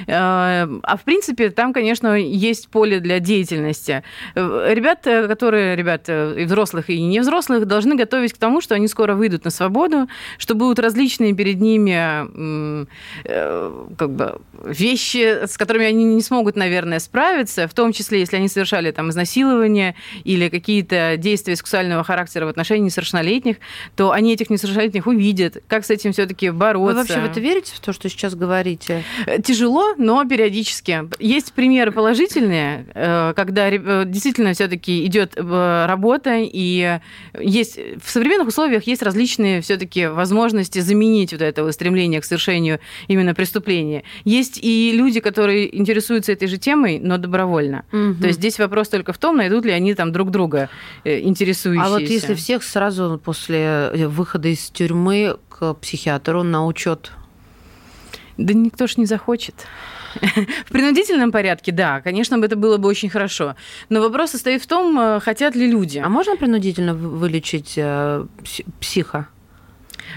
Э, 0.08 0.68
а 0.84 0.98
в 0.98 1.04
принципе, 1.04 1.50
там, 1.50 1.74
конечно, 1.74 2.16
есть 2.16 2.70
поле 2.70 3.00
для 3.00 3.20
деятельности. 3.20 4.04
Ребята, 4.36 5.28
которые, 5.28 5.76
ребята 5.76 6.34
и 6.38 6.46
взрослых, 6.46 6.90
и 6.90 7.02
не 7.02 7.20
взрослых, 7.20 7.66
должны 7.66 7.96
готовить 7.96 8.34
к 8.34 8.38
тому, 8.38 8.62
что 8.62 8.76
они 8.76 8.88
скоро 8.88 9.16
выйдут 9.16 9.46
на 9.46 9.52
свободу, 9.52 10.08
что 10.38 10.56
будут 10.56 10.80
различные 10.80 11.34
перед 11.34 11.60
ними 11.60 12.88
как 13.96 14.12
бы, 14.12 14.42
вещи, 14.64 15.46
с 15.46 15.58
которыми 15.58 15.86
они 15.86 16.04
не 16.04 16.22
смогут, 16.22 16.56
наверное, 16.56 17.00
справиться, 17.00 17.68
в 17.68 17.74
том 17.74 17.94
числе, 17.94 18.20
если 18.20 18.38
они 18.38 18.48
совершали 18.48 18.92
там 18.92 19.10
изнасилование 19.10 19.96
или 20.24 20.50
какие-то 20.50 21.16
действия 21.18 21.56
сексуального 21.56 22.04
характера, 22.04 22.21
характера 22.22 22.46
в 22.46 22.50
отношении 22.50 22.86
несовершеннолетних, 22.86 23.58
то 23.96 24.12
они 24.12 24.34
этих 24.34 24.50
несовершеннолетних 24.50 25.08
увидят, 25.08 25.58
как 25.68 25.86
с 25.86 25.90
этим 25.90 26.14
все-таки 26.14 26.52
бороться. 26.52 26.94
Вы 26.94 26.94
вообще 26.94 27.20
в 27.20 27.26
это 27.26 27.40
верите, 27.40 27.74
в 27.76 27.80
то, 27.80 27.94
что 27.94 28.10
сейчас 28.10 28.36
говорите? 28.36 29.04
Э, 29.26 29.42
тяжело, 29.42 29.96
но 29.98 30.24
периодически. 30.26 31.10
Есть 31.20 31.54
примеры 31.54 31.92
положительные, 31.92 32.86
э, 32.94 33.34
когда 33.36 33.70
э, 33.70 34.04
действительно 34.06 34.54
все-таки 34.54 35.06
идет 35.06 35.36
работа, 35.36 36.38
и 36.40 37.00
есть 37.40 37.80
в 38.04 38.10
современных 38.10 38.48
условиях 38.48 38.84
есть 38.84 39.02
различные 39.02 39.62
все-таки 39.62 40.08
возможности 40.08 40.80
заменить 40.80 41.32
вот 41.32 41.42
это 41.42 41.70
стремление 41.72 42.22
к 42.22 42.26
совершению 42.26 42.80
именно 43.08 43.34
преступления. 43.34 44.04
Есть 44.26 44.60
и 44.62 44.92
люди, 44.94 45.20
которые 45.20 45.76
интересуются 45.78 46.32
этой 46.32 46.48
же 46.48 46.58
темой, 46.58 47.00
но 47.00 47.18
добровольно. 47.18 47.86
Угу. 47.92 48.22
То 48.22 48.28
есть 48.28 48.40
здесь 48.40 48.60
вопрос 48.60 48.90
только 48.90 49.14
в 49.14 49.18
том, 49.18 49.38
найдут 49.38 49.66
ли 49.66 49.72
они 49.72 49.94
там 49.94 50.12
друг 50.12 50.32
друга 50.32 50.70
интересующиеся. 51.04 51.88
А 51.88 51.90
вот 51.90 52.02
если 52.14 52.34
всех 52.34 52.64
сразу 52.64 53.20
после 53.24 53.92
выхода 54.08 54.48
из 54.48 54.70
тюрьмы 54.70 55.38
к 55.50 55.74
психиатру 55.76 56.44
на 56.44 56.66
учет 56.66 57.12
да 58.38 58.54
никто 58.54 58.88
ж 58.88 58.98
не 58.98 59.06
захочет. 59.06 59.56
В 60.66 60.72
принудительном 60.72 61.32
порядке, 61.32 61.72
да, 61.72 62.02
конечно, 62.02 62.44
это 62.44 62.56
было 62.56 62.78
бы 62.78 62.90
очень 62.90 63.10
хорошо. 63.10 63.56
Но 63.90 64.02
вопрос 64.02 64.32
состоит 64.32 64.62
в 64.62 64.68
том, 64.68 65.00
э, 65.00 65.20
хотят 65.20 65.56
ли 65.56 65.68
люди. 65.68 66.00
А 66.00 66.10
можно 66.10 66.36
принудительно 66.36 66.94
вылечить 66.94 67.74
э, 67.78 68.26
психа? 68.80 69.28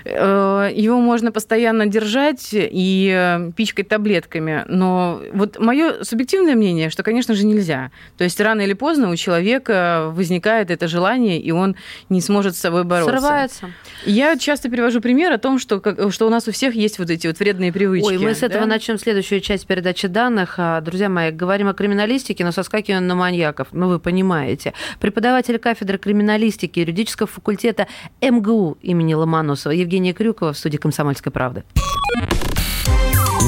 Э, 0.05 0.71
его 0.75 1.01
можно 1.01 1.33
постоянно 1.33 1.87
держать 1.87 2.49
и 2.53 3.13
э, 3.15 3.51
пичкать 3.57 3.89
таблетками. 3.89 4.65
Но 4.69 5.21
вот 5.33 5.59
мое 5.59 6.03
субъективное 6.03 6.55
мнение, 6.55 6.91
что, 6.91 7.03
конечно 7.03 7.35
же, 7.35 7.45
нельзя. 7.47 7.91
То 8.17 8.25
есть 8.25 8.41
рано 8.41 8.61
или 8.63 8.73
поздно 8.73 9.11
у 9.11 9.17
человека 9.17 10.11
возникает 10.13 10.71
это 10.71 10.89
желание, 10.89 11.41
и 11.41 11.51
он 11.51 11.77
не 12.09 12.21
сможет 12.21 12.57
с 12.57 12.61
собой 12.61 12.85
бороться. 12.85 13.13
Срывается. 13.13 13.71
Я 14.05 14.37
часто 14.37 14.69
привожу 14.69 15.01
пример 15.01 15.33
о 15.33 15.39
том, 15.39 15.59
что, 15.59 15.83
что 16.11 16.27
у 16.27 16.31
нас 16.31 16.49
у 16.49 16.53
всех 16.53 16.75
есть 16.75 16.99
вот 16.99 17.11
эти 17.11 17.27
вот 17.27 17.39
вредные 17.39 17.73
привычки. 17.73 18.09
Ой, 18.09 18.19
мы 18.19 18.35
с 18.35 18.43
этого 18.43 18.65
да? 18.65 18.67
начнем 18.67 18.99
следующую 18.99 19.41
часть 19.41 19.67
передачи 19.67 20.09
данных. 20.09 20.55
А, 20.59 20.81
друзья 20.81 21.09
мои, 21.09 21.31
говорим 21.31 21.69
о 21.69 21.75
криминалистике, 21.75 22.45
но 22.45 22.53
соскакиваем 22.53 23.07
на 23.07 23.15
маньяков. 23.15 23.69
Ну, 23.73 23.89
вы 23.89 23.99
понимаете. 23.99 24.75
Преподаватель 25.01 25.59
кафедры 25.59 25.99
криминалистики 25.99 26.81
юридического 26.81 27.27
факультета 27.27 27.87
МГУ 28.21 28.79
имени 28.83 29.15
Ломоносова 29.15 29.73
Евгения 29.85 30.15
Крюкова 30.15 30.55
в 30.55 30.59
студии 30.59 30.79
«Комсомольской 30.79 31.31
правды». 31.31 31.63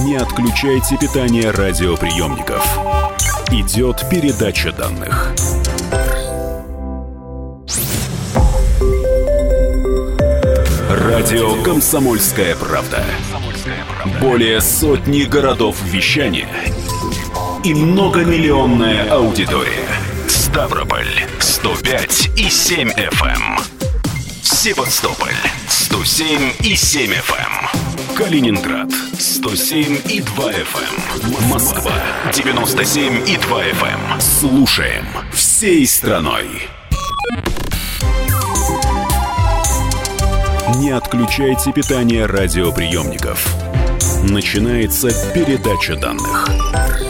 Не 0.05 0.17
отключайте 0.17 0.99
питание 0.99 1.51
радиоприемников. 1.51 2.63
Идет 3.51 4.05
передача 4.11 4.71
данных. 4.71 5.33
Радио 10.91 11.63
«Комсомольская 11.63 12.55
правда». 12.57 13.03
Более 14.21 14.61
сотни 14.61 15.23
городов 15.23 15.83
вещания 15.85 16.49
и 17.65 17.75
многомиллионная 17.75 19.11
аудитория. 19.11 19.89
Ставрополь 20.29 21.09
105 21.39 22.31
и 22.37 22.51
7 22.51 22.91
FM. 22.91 23.63
Севастополь 24.43 25.33
107 25.87 26.53
и 26.65 26.75
7 26.75 27.13
FM. 27.13 27.37
Эм. 27.39 28.17
Калининград 28.17 28.91
107 29.21 30.01
и 30.09 30.21
2 30.21 30.51
FM. 30.51 31.43
Эм. 31.45 31.49
Москва 31.49 31.93
97 32.33 33.29
и 33.29 33.37
2 33.37 33.63
FM. 33.63 34.13
Эм. 34.15 34.21
Слушаем 34.21 35.07
всей 35.33 35.87
страной. 35.87 36.49
Не 40.79 40.91
отключайте 40.91 41.71
питание 41.71 42.27
радиоприемников. 42.27 43.47
Начинается 44.25 45.11
передача 45.33 45.95
данных. 45.95 47.06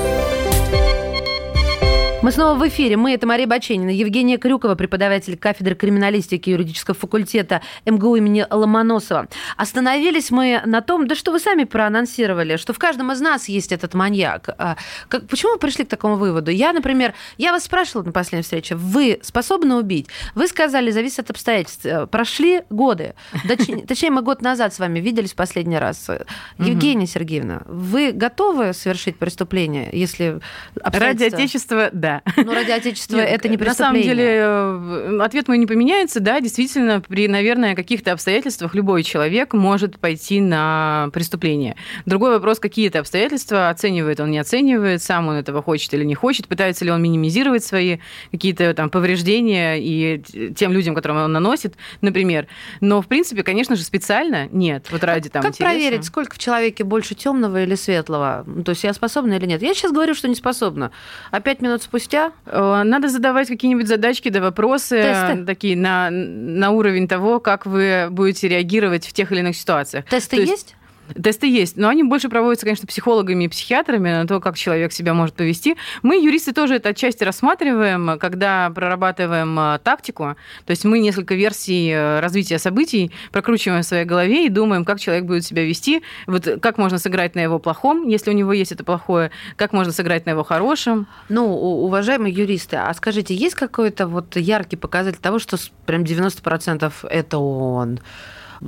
Мы 2.27 2.33
снова 2.33 2.59
в 2.59 2.67
эфире. 2.67 2.97
Мы, 2.97 3.15
это 3.15 3.25
Мария 3.25 3.47
Баченина, 3.47 3.91
Евгения 3.91 4.37
Крюкова, 4.37 4.75
преподаватель 4.75 5.37
кафедры 5.37 5.77
криминалистики 5.77 6.51
юридического 6.51 6.97
факультета 6.97 7.63
МГУ 7.85 8.17
имени 8.17 8.45
Ломоносова. 8.51 9.29
Остановились 9.57 10.33
мы 10.33 10.61
на 10.67 10.81
том, 10.81 11.07
да 11.07 11.15
что 11.15 11.31
вы 11.31 11.39
сами 11.39 11.63
проанонсировали, 11.63 12.57
что 12.57 12.73
в 12.73 12.81
каждом 12.81 13.13
из 13.13 13.21
нас 13.21 13.49
есть 13.49 13.71
этот 13.71 13.95
маньяк. 13.95 14.49
А, 14.59 14.77
как, 15.07 15.29
почему 15.29 15.53
вы 15.53 15.59
пришли 15.61 15.85
к 15.85 15.89
такому 15.89 16.17
выводу? 16.17 16.51
Я, 16.51 16.73
например, 16.73 17.15
я 17.39 17.53
вас 17.53 17.63
спрашивала 17.63 18.03
на 18.03 18.11
последней 18.11 18.43
встрече, 18.43 18.75
вы 18.75 19.21
способны 19.23 19.77
убить? 19.77 20.09
Вы 20.35 20.49
сказали, 20.49 20.91
зависит 20.91 21.21
от 21.21 21.31
обстоятельств. 21.31 21.87
Э, 21.87 22.09
прошли 22.09 22.63
годы. 22.71 23.15
Точнее, 23.87 24.11
мы 24.11 24.23
год 24.23 24.43
назад 24.43 24.75
с 24.75 24.81
вами 24.81 24.99
виделись 24.99 25.33
в 25.33 25.37
последний 25.37 25.79
раз. 25.79 26.11
Евгения 26.59 27.07
Сергеевна, 27.07 27.63
вы 27.67 28.11
готовы 28.11 28.73
совершить 28.73 29.17
преступление, 29.17 29.91
если 29.93 30.41
Ради 30.75 31.23
Отечества, 31.23 31.91
да. 31.93 32.16
Ну, 32.37 32.55
ради 32.55 32.71
Отечества 32.71 33.17
Нет, 33.17 33.29
это 33.29 33.49
не 33.49 33.57
преступление. 33.57 33.67
На 33.67 33.75
самом 33.75 34.03
деле, 34.03 35.19
э, 35.19 35.21
ответ 35.23 35.49
мой 35.49 35.59
не 35.59 35.67
поменяется. 35.67 36.21
Да, 36.21 36.41
действительно, 36.41 37.01
при, 37.01 37.29
наверное, 37.29 37.75
каких-то 37.75 38.13
обстоятельствах 38.13 38.75
любой 38.75 39.03
человек 39.03 39.53
может 39.53 39.99
пойти 39.99 40.41
на 40.41 41.11
преступление. 41.13 41.77
Другой 42.05 42.31
вопрос, 42.31 42.59
какие 42.59 42.89
это 42.89 43.01
обстоятельства, 43.01 43.69
оценивает 43.69 44.21
он, 44.21 44.31
не 44.31 44.39
оценивает, 44.39 45.03
сам 45.03 45.29
он 45.29 45.37
этого 45.37 45.63
хочет 45.63 45.93
или 45.95 46.05
не 46.05 46.15
хочет, 46.15 46.49
пытается 46.49 46.85
ли 46.85 46.91
он 46.91 47.03
минимизировать 47.03 47.65
свои 47.65 47.99
какие-то 48.31 48.75
там 48.75 48.91
повреждения 48.91 49.77
и 49.77 50.23
тем 50.55 50.73
людям, 50.73 50.95
которым 50.95 51.19
он 51.19 51.33
наносит, 51.33 51.75
например. 52.01 52.47
Но, 52.81 53.03
в 53.03 53.07
принципе, 53.07 53.43
конечно 53.43 53.77
же, 53.77 53.83
специально 53.83 54.49
нет. 54.53 54.87
Вот 54.91 55.05
ради 55.05 55.29
там 55.29 55.43
Как 55.43 55.53
интереса. 55.53 55.73
проверить, 55.73 56.05
сколько 56.05 56.35
в 56.35 56.39
человеке 56.39 56.85
больше 56.85 57.15
темного 57.15 57.63
или 57.63 57.75
светлого? 57.75 58.45
То 58.65 58.71
есть 58.71 58.85
я 58.85 58.93
способна 58.93 59.35
или 59.35 59.47
нет? 59.47 59.63
Я 59.63 59.75
сейчас 59.75 59.93
говорю, 59.93 60.15
что 60.15 60.29
не 60.29 60.35
способна. 60.35 60.91
А 61.31 61.41
пять 61.41 61.61
минут 61.61 61.83
спустя 61.83 62.06
спустя? 62.07 62.33
Э, 62.47 62.83
надо 62.85 63.09
задавать 63.09 63.49
какие-нибудь 63.49 63.89
задачки 63.89 64.29
да 64.29 64.41
вопросы 64.41 65.03
Тесты. 65.03 65.45
такие 65.45 65.77
на, 65.77 66.11
на 66.11 66.71
уровень 66.71 67.09
того, 67.09 67.41
как 67.41 67.67
вы 67.67 68.09
будете 68.11 68.49
реагировать 68.49 69.07
в 69.07 69.13
тех 69.13 69.33
или 69.33 69.41
иных 69.41 69.57
ситуациях. 69.57 70.05
Тесты 70.07 70.37
То 70.37 70.43
есть, 70.43 70.53
есть? 70.53 70.77
Тесты 71.15 71.49
есть, 71.49 71.77
но 71.77 71.89
они 71.89 72.03
больше 72.03 72.29
проводятся, 72.29 72.67
конечно, 72.67 72.87
психологами 72.87 73.45
и 73.45 73.49
психиатрами 73.49 74.11
на 74.11 74.27
то, 74.27 74.41
как 74.41 74.57
человек 74.57 74.93
себя 74.93 75.15
может 75.15 75.35
повести. 75.35 75.77
Мы, 76.03 76.17
юристы, 76.17 76.53
тоже 76.53 76.77
это 76.77 76.91
отчасти 76.91 77.25
рассматриваем, 77.25 78.19
когда 78.19 78.71
прорабатываем 78.71 79.59
э, 79.59 79.79
тактику. 79.83 80.37
То 80.65 80.71
есть 80.71 80.85
мы 80.85 80.99
несколько 80.99 81.35
версий 81.35 81.91
э, 81.91 82.21
развития 82.21 82.59
событий 82.59 83.13
прокручиваем 83.33 83.83
в 83.83 83.87
своей 83.87 84.05
голове 84.05 84.47
и 84.47 84.49
думаем, 84.49 84.85
как 84.85 85.01
человек 85.01 85.25
будет 85.25 85.45
себя 85.45 85.65
вести, 85.65 86.03
вот 86.27 86.49
как 86.61 86.79
можно 86.79 86.99
сыграть 86.99 87.35
на 87.35 87.41
его 87.41 87.59
плохом, 87.59 88.09
если 88.09 88.31
у 88.31 88.35
него 88.35 88.53
есть 88.53 88.73
это 88.73 88.85
плохое, 88.85 89.31
как 89.57 89.73
можно 89.73 89.93
сыграть 89.93 90.27
на 90.27 90.31
его 90.31 90.45
хорошем. 90.45 91.07
Ну, 91.29 91.47
уважаемые 91.47 92.33
юристы, 92.33 92.77
а 92.77 92.93
скажите, 92.95 93.35
есть 93.35 93.55
какой-то 93.55 94.07
вот 94.07 94.37
яркий 94.37 94.77
показатель 94.77 95.19
того, 95.21 95.39
что 95.39 95.57
прям 95.87 96.03
90% 96.03 96.93
это 97.09 97.39
он? 97.39 98.01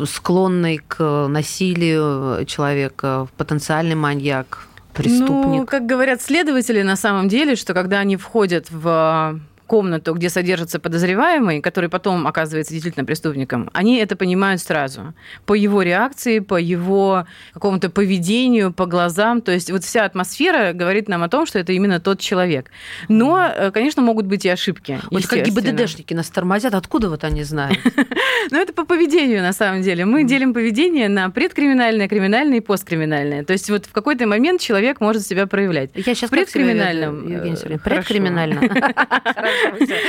Склонный 0.05 0.79
к 0.79 1.27
насилию 1.29 2.45
человека, 2.47 3.29
потенциальный 3.37 3.95
маньяк, 3.95 4.67
преступник? 4.95 5.61
Ну, 5.61 5.67
как 5.67 5.87
говорят 5.87 6.21
следователи, 6.23 6.83
на 6.83 6.97
самом 6.97 7.29
деле, 7.29 7.57
что 7.57 7.75
когда 7.75 8.01
они 8.01 8.17
входят 8.17 8.67
в 8.71 9.41
комнату, 9.69 10.15
где 10.15 10.31
содержится 10.31 10.81
подозреваемый, 10.81 11.61
который 11.61 11.89
потом 11.89 12.27
оказывается 12.27 12.73
действительно 12.73 13.05
преступником, 13.05 13.71
они 13.73 13.99
это 13.99 14.17
понимают 14.17 14.61
сразу. 14.61 15.15
По 15.47 15.55
его 15.55 15.83
реакции, 15.83 16.41
по 16.41 16.57
его 16.57 17.27
какому-то 17.53 17.91
поведению, 17.91 18.73
по 18.73 18.87
глазам. 18.87 19.43
То 19.43 19.53
есть 19.53 19.71
вот 19.71 19.85
вся 19.85 20.05
атмосфера 20.05 20.73
говорит 20.73 21.09
нам 21.09 21.23
о 21.23 21.29
том, 21.29 21.47
что 21.47 21.59
это 21.61 21.73
именно 21.73 22.01
тот 22.01 22.19
человек. 22.19 22.71
Но, 23.09 23.47
э, 23.47 23.71
конечно, 23.71 24.03
могут 24.03 24.27
быть 24.27 24.45
и 24.45 24.49
ошибки. 24.49 24.99
Вот 25.11 25.27
как 25.27 25.45
ГИБДДшники 25.45 26.15
нас 26.15 26.31
тормозят, 26.31 26.75
откуда 26.75 27.11
вот 27.11 27.23
они 27.23 27.45
знают? 27.45 27.79
Ну, 28.51 28.59
это 28.59 28.73
по 28.73 28.87
поведению, 28.87 29.43
на 29.43 29.53
самом 29.53 29.83
деле. 29.83 30.07
Мы 30.07 30.25
делим 30.25 30.55
поведение 30.55 31.09
на 31.09 31.29
предкриминальное, 31.29 32.09
криминальное 32.09 32.59
и 32.59 32.61
посткриминальное. 32.61 33.45
То 33.45 33.53
есть 33.53 33.69
вот 33.69 33.85
в 33.85 33.93
какой-то 33.93 34.27
момент 34.27 34.61
человек 34.61 35.01
может 35.01 35.27
себя 35.27 35.47
проявлять. 35.47 35.91
Я 35.95 36.15
сейчас 36.15 36.31
предкриминальном. 36.31 37.29
Евгений 37.29 37.57
Сергеевич, 37.57 37.83
предкриминально. 37.83 38.61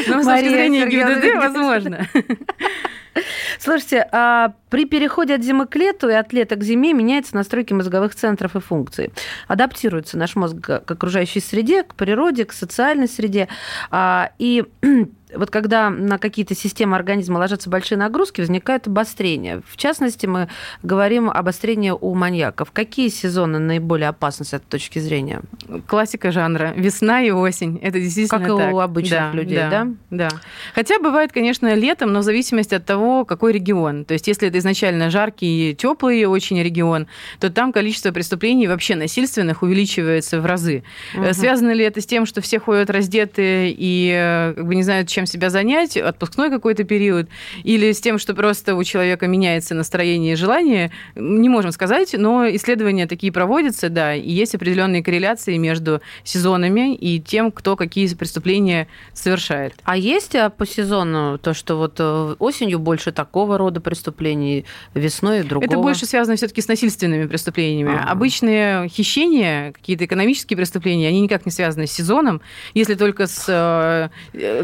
Ну, 0.07 0.23
с 0.23 0.25
точки 0.25 0.49
зрения 0.49 0.85
ГИБДД, 0.85 1.35
возможно. 1.35 2.07
Слушайте, 3.59 4.07
а 4.11 4.53
при 4.69 4.85
переходе 4.85 5.35
от 5.35 5.43
зимы 5.43 5.67
к 5.67 5.75
лету 5.75 6.09
и 6.09 6.13
от 6.13 6.31
лета 6.31 6.55
к 6.55 6.63
зиме 6.63 6.93
меняются 6.93 7.35
настройки 7.35 7.73
мозговых 7.73 8.15
центров 8.15 8.55
и 8.55 8.59
функций. 8.59 9.11
Адаптируется 9.47 10.17
наш 10.17 10.35
мозг 10.35 10.57
к 10.59 10.91
окружающей 10.91 11.39
среде, 11.39 11.83
к 11.83 11.95
природе, 11.95 12.45
к 12.45 12.53
социальной 12.53 13.07
среде. 13.07 13.47
А, 13.91 14.31
и 14.37 14.63
вот 15.35 15.49
когда 15.51 15.89
на 15.89 16.17
какие-то 16.17 16.55
системы 16.55 16.95
организма 16.95 17.37
ложатся 17.37 17.69
большие 17.69 17.97
нагрузки, 17.97 18.41
возникает 18.41 18.87
обострение. 18.87 19.61
В 19.67 19.75
частности, 19.77 20.25
мы 20.25 20.47
говорим 20.83 21.29
об 21.29 21.49
обострении 21.49 21.89
у 21.89 22.13
маньяков. 22.13 22.71
Какие 22.71 23.09
сезоны 23.09 23.57
наиболее 23.57 24.09
опасны 24.09 24.45
с 24.45 24.53
этой 24.53 24.65
точки 24.65 24.99
зрения? 24.99 25.41
Классика 25.87 26.31
жанра. 26.31 26.73
Весна 26.75 27.23
и 27.23 27.31
осень. 27.31 27.79
Это 27.81 27.99
действительно 27.99 28.39
Как 28.39 28.57
так. 28.57 28.69
и 28.69 28.73
у 28.73 28.79
обычных 28.79 29.19
да, 29.19 29.31
людей, 29.31 29.57
да, 29.57 29.69
да? 29.69 29.87
Да. 30.11 30.29
Хотя 30.75 30.99
бывает, 30.99 31.31
конечно, 31.31 31.73
летом, 31.73 32.13
но 32.13 32.19
в 32.19 32.23
зависимости 32.23 32.75
от 32.75 32.85
того, 32.85 33.25
какой 33.25 33.51
регион. 33.53 34.05
То 34.05 34.13
есть, 34.13 34.27
если 34.27 34.47
это 34.47 34.59
изначально 34.59 35.09
жаркий, 35.09 35.75
теплый 35.75 36.23
очень 36.25 36.61
регион, 36.61 37.07
то 37.39 37.49
там 37.49 37.73
количество 37.73 38.11
преступлений 38.11 38.67
вообще 38.67 38.95
насильственных 38.95 39.63
увеличивается 39.63 40.39
в 40.39 40.45
разы. 40.45 40.83
Мгм. 41.15 41.33
Связано 41.33 41.71
ли 41.71 41.83
это 41.83 41.99
с 41.99 42.05
тем, 42.05 42.27
что 42.27 42.41
все 42.41 42.59
ходят 42.59 42.91
раздеты 42.91 43.75
и 43.75 44.13
э, 44.15 44.53
как 44.55 44.67
бы 44.67 44.75
не 44.75 44.83
знают, 44.83 45.07
чем 45.07 45.18
себя 45.25 45.49
занять, 45.49 45.97
отпускной 45.97 46.49
какой-то 46.49 46.83
период, 46.83 47.27
или 47.63 47.91
с 47.91 48.01
тем, 48.01 48.19
что 48.19 48.33
просто 48.33 48.75
у 48.75 48.83
человека 48.83 49.27
меняется 49.27 49.75
настроение 49.75 50.33
и 50.33 50.35
желание, 50.35 50.91
не 51.15 51.49
можем 51.49 51.71
сказать, 51.71 52.13
но 52.17 52.47
исследования 52.49 53.07
такие 53.07 53.31
проводятся, 53.31 53.89
да, 53.89 54.15
и 54.15 54.29
есть 54.29 54.55
определенные 54.55 55.03
корреляции 55.03 55.57
между 55.57 56.01
сезонами 56.23 56.95
и 56.95 57.19
тем, 57.19 57.51
кто 57.51 57.75
какие 57.75 58.13
преступления 58.13 58.87
совершает. 59.13 59.73
А 59.83 59.97
есть 59.97 60.35
а, 60.35 60.49
по 60.49 60.65
сезону 60.65 61.37
то, 61.37 61.53
что 61.53 61.77
вот 61.77 61.95
э, 61.99 62.35
осенью 62.39 62.79
больше 62.79 63.11
такого 63.11 63.57
рода 63.57 63.81
преступлений, 63.81 64.65
весной 64.93 65.43
другого? 65.43 65.69
Это 65.69 65.77
больше 65.77 66.05
связано 66.05 66.35
все-таки 66.35 66.61
с 66.61 66.67
насильственными 66.67 67.27
преступлениями. 67.27 67.95
Ага. 67.95 68.11
Обычные 68.11 68.89
хищения, 68.89 69.71
какие-то 69.71 70.05
экономические 70.05 70.57
преступления, 70.57 71.07
они 71.07 71.21
никак 71.21 71.45
не 71.45 71.51
связаны 71.51 71.87
с 71.87 71.91
сезоном, 71.91 72.41
если 72.73 72.95
только 72.95 73.27
с 73.27 73.45
э, 73.47 74.09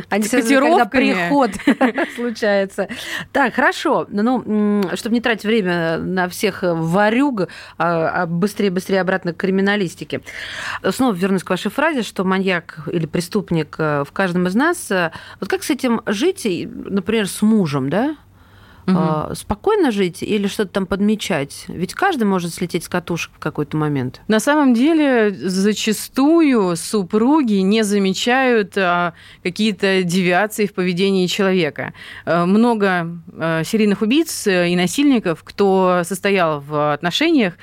Они 0.09 0.23
связаны, 0.23 0.44
когда 0.77 0.85
приход 0.85 1.51
случается. 2.15 2.87
Так, 3.31 3.53
хорошо. 3.53 4.07
Ну, 4.09 4.83
чтобы 4.95 5.15
не 5.15 5.21
тратить 5.21 5.45
время 5.45 5.97
на 5.97 6.27
всех 6.29 6.59
варюг, 6.61 7.47
а 7.77 8.05
а 8.15 8.25
быстрее-быстрее 8.25 9.01
обратно 9.01 9.33
к 9.33 9.37
криминалистике. 9.37 10.21
Снова 10.89 11.13
вернусь 11.13 11.43
к 11.43 11.49
вашей 11.49 11.71
фразе, 11.71 12.03
что 12.03 12.23
маньяк 12.23 12.87
или 12.91 13.05
преступник 13.05 13.75
э, 13.77 14.03
в 14.07 14.11
каждом 14.11 14.47
из 14.47 14.55
нас. 14.55 14.89
Э, 14.91 15.11
Вот 15.39 15.49
как 15.49 15.63
с 15.63 15.69
этим 15.69 16.01
жить, 16.05 16.45
например, 16.45 17.27
с 17.27 17.41
мужем, 17.41 17.89
да? 17.89 18.15
А, 18.87 19.33
Спокойно 19.33 19.91
жить 19.91 20.21
или 20.21 20.47
что-то 20.47 20.71
там 20.71 20.85
подмечать? 20.85 21.65
Ведь 21.67 21.93
каждый 21.93 22.23
может 22.25 22.53
слететь 22.53 22.83
с 22.83 22.89
катушек 22.89 23.31
в 23.35 23.39
какой-то 23.39 23.77
момент. 23.77 24.21
На 24.27 24.39
самом 24.39 24.73
деле, 24.73 25.31
зачастую 25.31 26.75
супруги 26.75 27.55
не 27.55 27.83
замечают 27.83 28.77
а, 28.77 29.13
какие-то 29.43 30.03
девиации 30.03 30.65
в 30.65 30.73
поведении 30.73 31.27
человека. 31.27 31.93
А, 32.25 32.45
Много 32.45 33.09
серийных 33.63 34.01
убийц 34.01 34.47
э, 34.47 34.69
и 34.69 34.75
насильников, 34.75 35.43
кто 35.43 36.01
состоял 36.03 36.61
в 36.61 36.93
отношениях, 36.93 37.55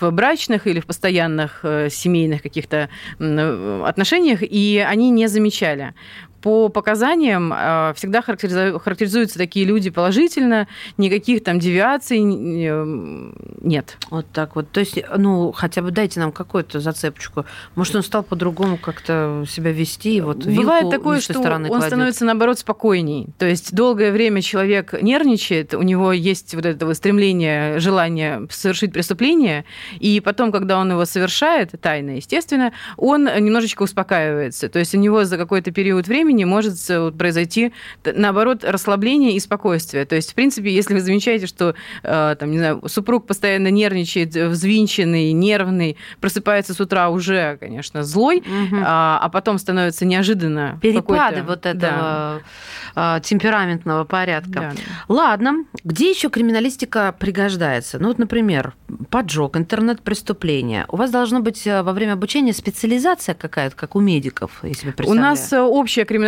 в 0.00 0.10
брачных 0.10 0.66
или 0.66 0.80
в 0.80 0.86
постоянных 0.86 1.60
э, 1.62 1.88
семейных 1.90 2.42
каких-то 2.42 2.88
э, 3.18 3.84
отношениях, 3.86 4.42
и 4.42 4.84
они 4.86 5.10
не 5.10 5.26
замечали. 5.28 5.94
По 6.42 6.68
показаниям 6.68 7.52
а, 7.54 7.92
всегда 7.94 8.20
характеризу- 8.20 8.78
характеризуются 8.78 9.38
такие 9.38 9.66
люди 9.66 9.90
положительно, 9.90 10.68
никаких 10.96 11.44
там 11.44 11.58
девиаций 11.58 12.18
м, 12.18 13.34
нет. 13.60 13.96
Вот 14.10 14.26
так 14.32 14.56
вот. 14.56 14.70
То 14.70 14.80
есть, 14.80 14.98
ну, 15.16 15.52
хотя 15.52 15.82
бы 15.82 15.90
дайте 15.90 16.20
нам 16.20 16.32
какую-то 16.32 16.80
зацепочку. 16.80 17.44
Может, 17.74 17.96
он 17.96 18.02
стал 18.02 18.22
по-другому 18.22 18.78
как-то 18.78 19.44
себя 19.48 19.72
вести, 19.72 20.20
вот 20.20 20.44
Бывает 20.46 20.88
такое, 20.90 21.20
что 21.20 21.38
он 21.40 21.66
кладет. 21.66 21.86
становится, 21.86 22.24
наоборот, 22.24 22.58
спокойней. 22.58 23.26
То 23.38 23.46
есть 23.46 23.74
долгое 23.74 24.12
время 24.12 24.40
человек 24.42 24.94
нервничает, 25.02 25.74
у 25.74 25.82
него 25.82 26.12
есть 26.12 26.54
вот 26.54 26.64
это 26.64 26.86
вот 26.86 26.96
стремление, 26.96 27.78
желание 27.80 28.46
совершить 28.50 28.92
преступление, 28.92 29.64
и 29.98 30.20
потом, 30.20 30.52
когда 30.52 30.78
он 30.78 30.90
его 30.90 31.04
совершает, 31.04 31.72
тайно, 31.80 32.12
естественно, 32.16 32.72
он 32.96 33.24
немножечко 33.24 33.82
успокаивается. 33.82 34.68
То 34.68 34.78
есть 34.78 34.94
у 34.94 34.98
него 34.98 35.24
за 35.24 35.36
какой-то 35.36 35.70
период 35.70 36.06
времени 36.08 36.29
может 36.44 36.74
э, 36.88 37.10
произойти, 37.10 37.72
наоборот, 38.04 38.64
расслабление 38.64 39.32
и 39.32 39.40
спокойствие. 39.40 40.04
То 40.04 40.16
есть, 40.16 40.32
в 40.32 40.34
принципе, 40.34 40.72
если 40.74 40.94
вы 40.94 41.00
замечаете, 41.00 41.46
что 41.46 41.74
э, 42.02 42.36
там, 42.38 42.50
не 42.50 42.58
знаю, 42.58 42.82
супруг 42.86 43.26
постоянно 43.26 43.68
нервничает, 43.70 44.36
э, 44.36 44.48
взвинченный, 44.48 45.32
нервный, 45.32 45.96
просыпается 46.20 46.74
с 46.74 46.80
утра 46.80 47.08
уже, 47.10 47.56
конечно, 47.58 48.02
злой, 48.02 48.42
Мгм. 48.46 48.82
а, 48.86 49.18
а 49.22 49.28
потом 49.28 49.58
становится 49.58 50.04
неожиданно 50.04 50.78
Перепады 50.80 51.42
вот 51.42 51.60
Да, 51.62 51.70
этого 51.70 52.42
а, 52.94 53.20
темпераментного 53.20 54.04
порядка. 54.04 54.50
да. 54.50 54.72
Ладно, 55.08 55.64
где 55.84 56.10
еще 56.10 56.28
криминалистика 56.30 57.14
пригождается? 57.18 57.98
Ну 57.98 58.08
вот, 58.08 58.18
например, 58.18 58.74
поджог, 59.10 59.56
интернет-преступления. 59.56 60.86
У 60.88 60.96
вас 60.96 61.10
должно 61.10 61.40
быть 61.40 61.66
во 61.66 61.92
время 61.92 62.14
обучения 62.14 62.52
специализация 62.52 63.34
какая-то, 63.34 63.76
как 63.76 63.96
у 63.96 64.00
медиков, 64.00 64.60
если 64.62 64.88
вы 64.96 65.04
У 65.06 65.14
нас 65.14 65.52
общая 65.52 66.04
криминалистика, 66.04 66.19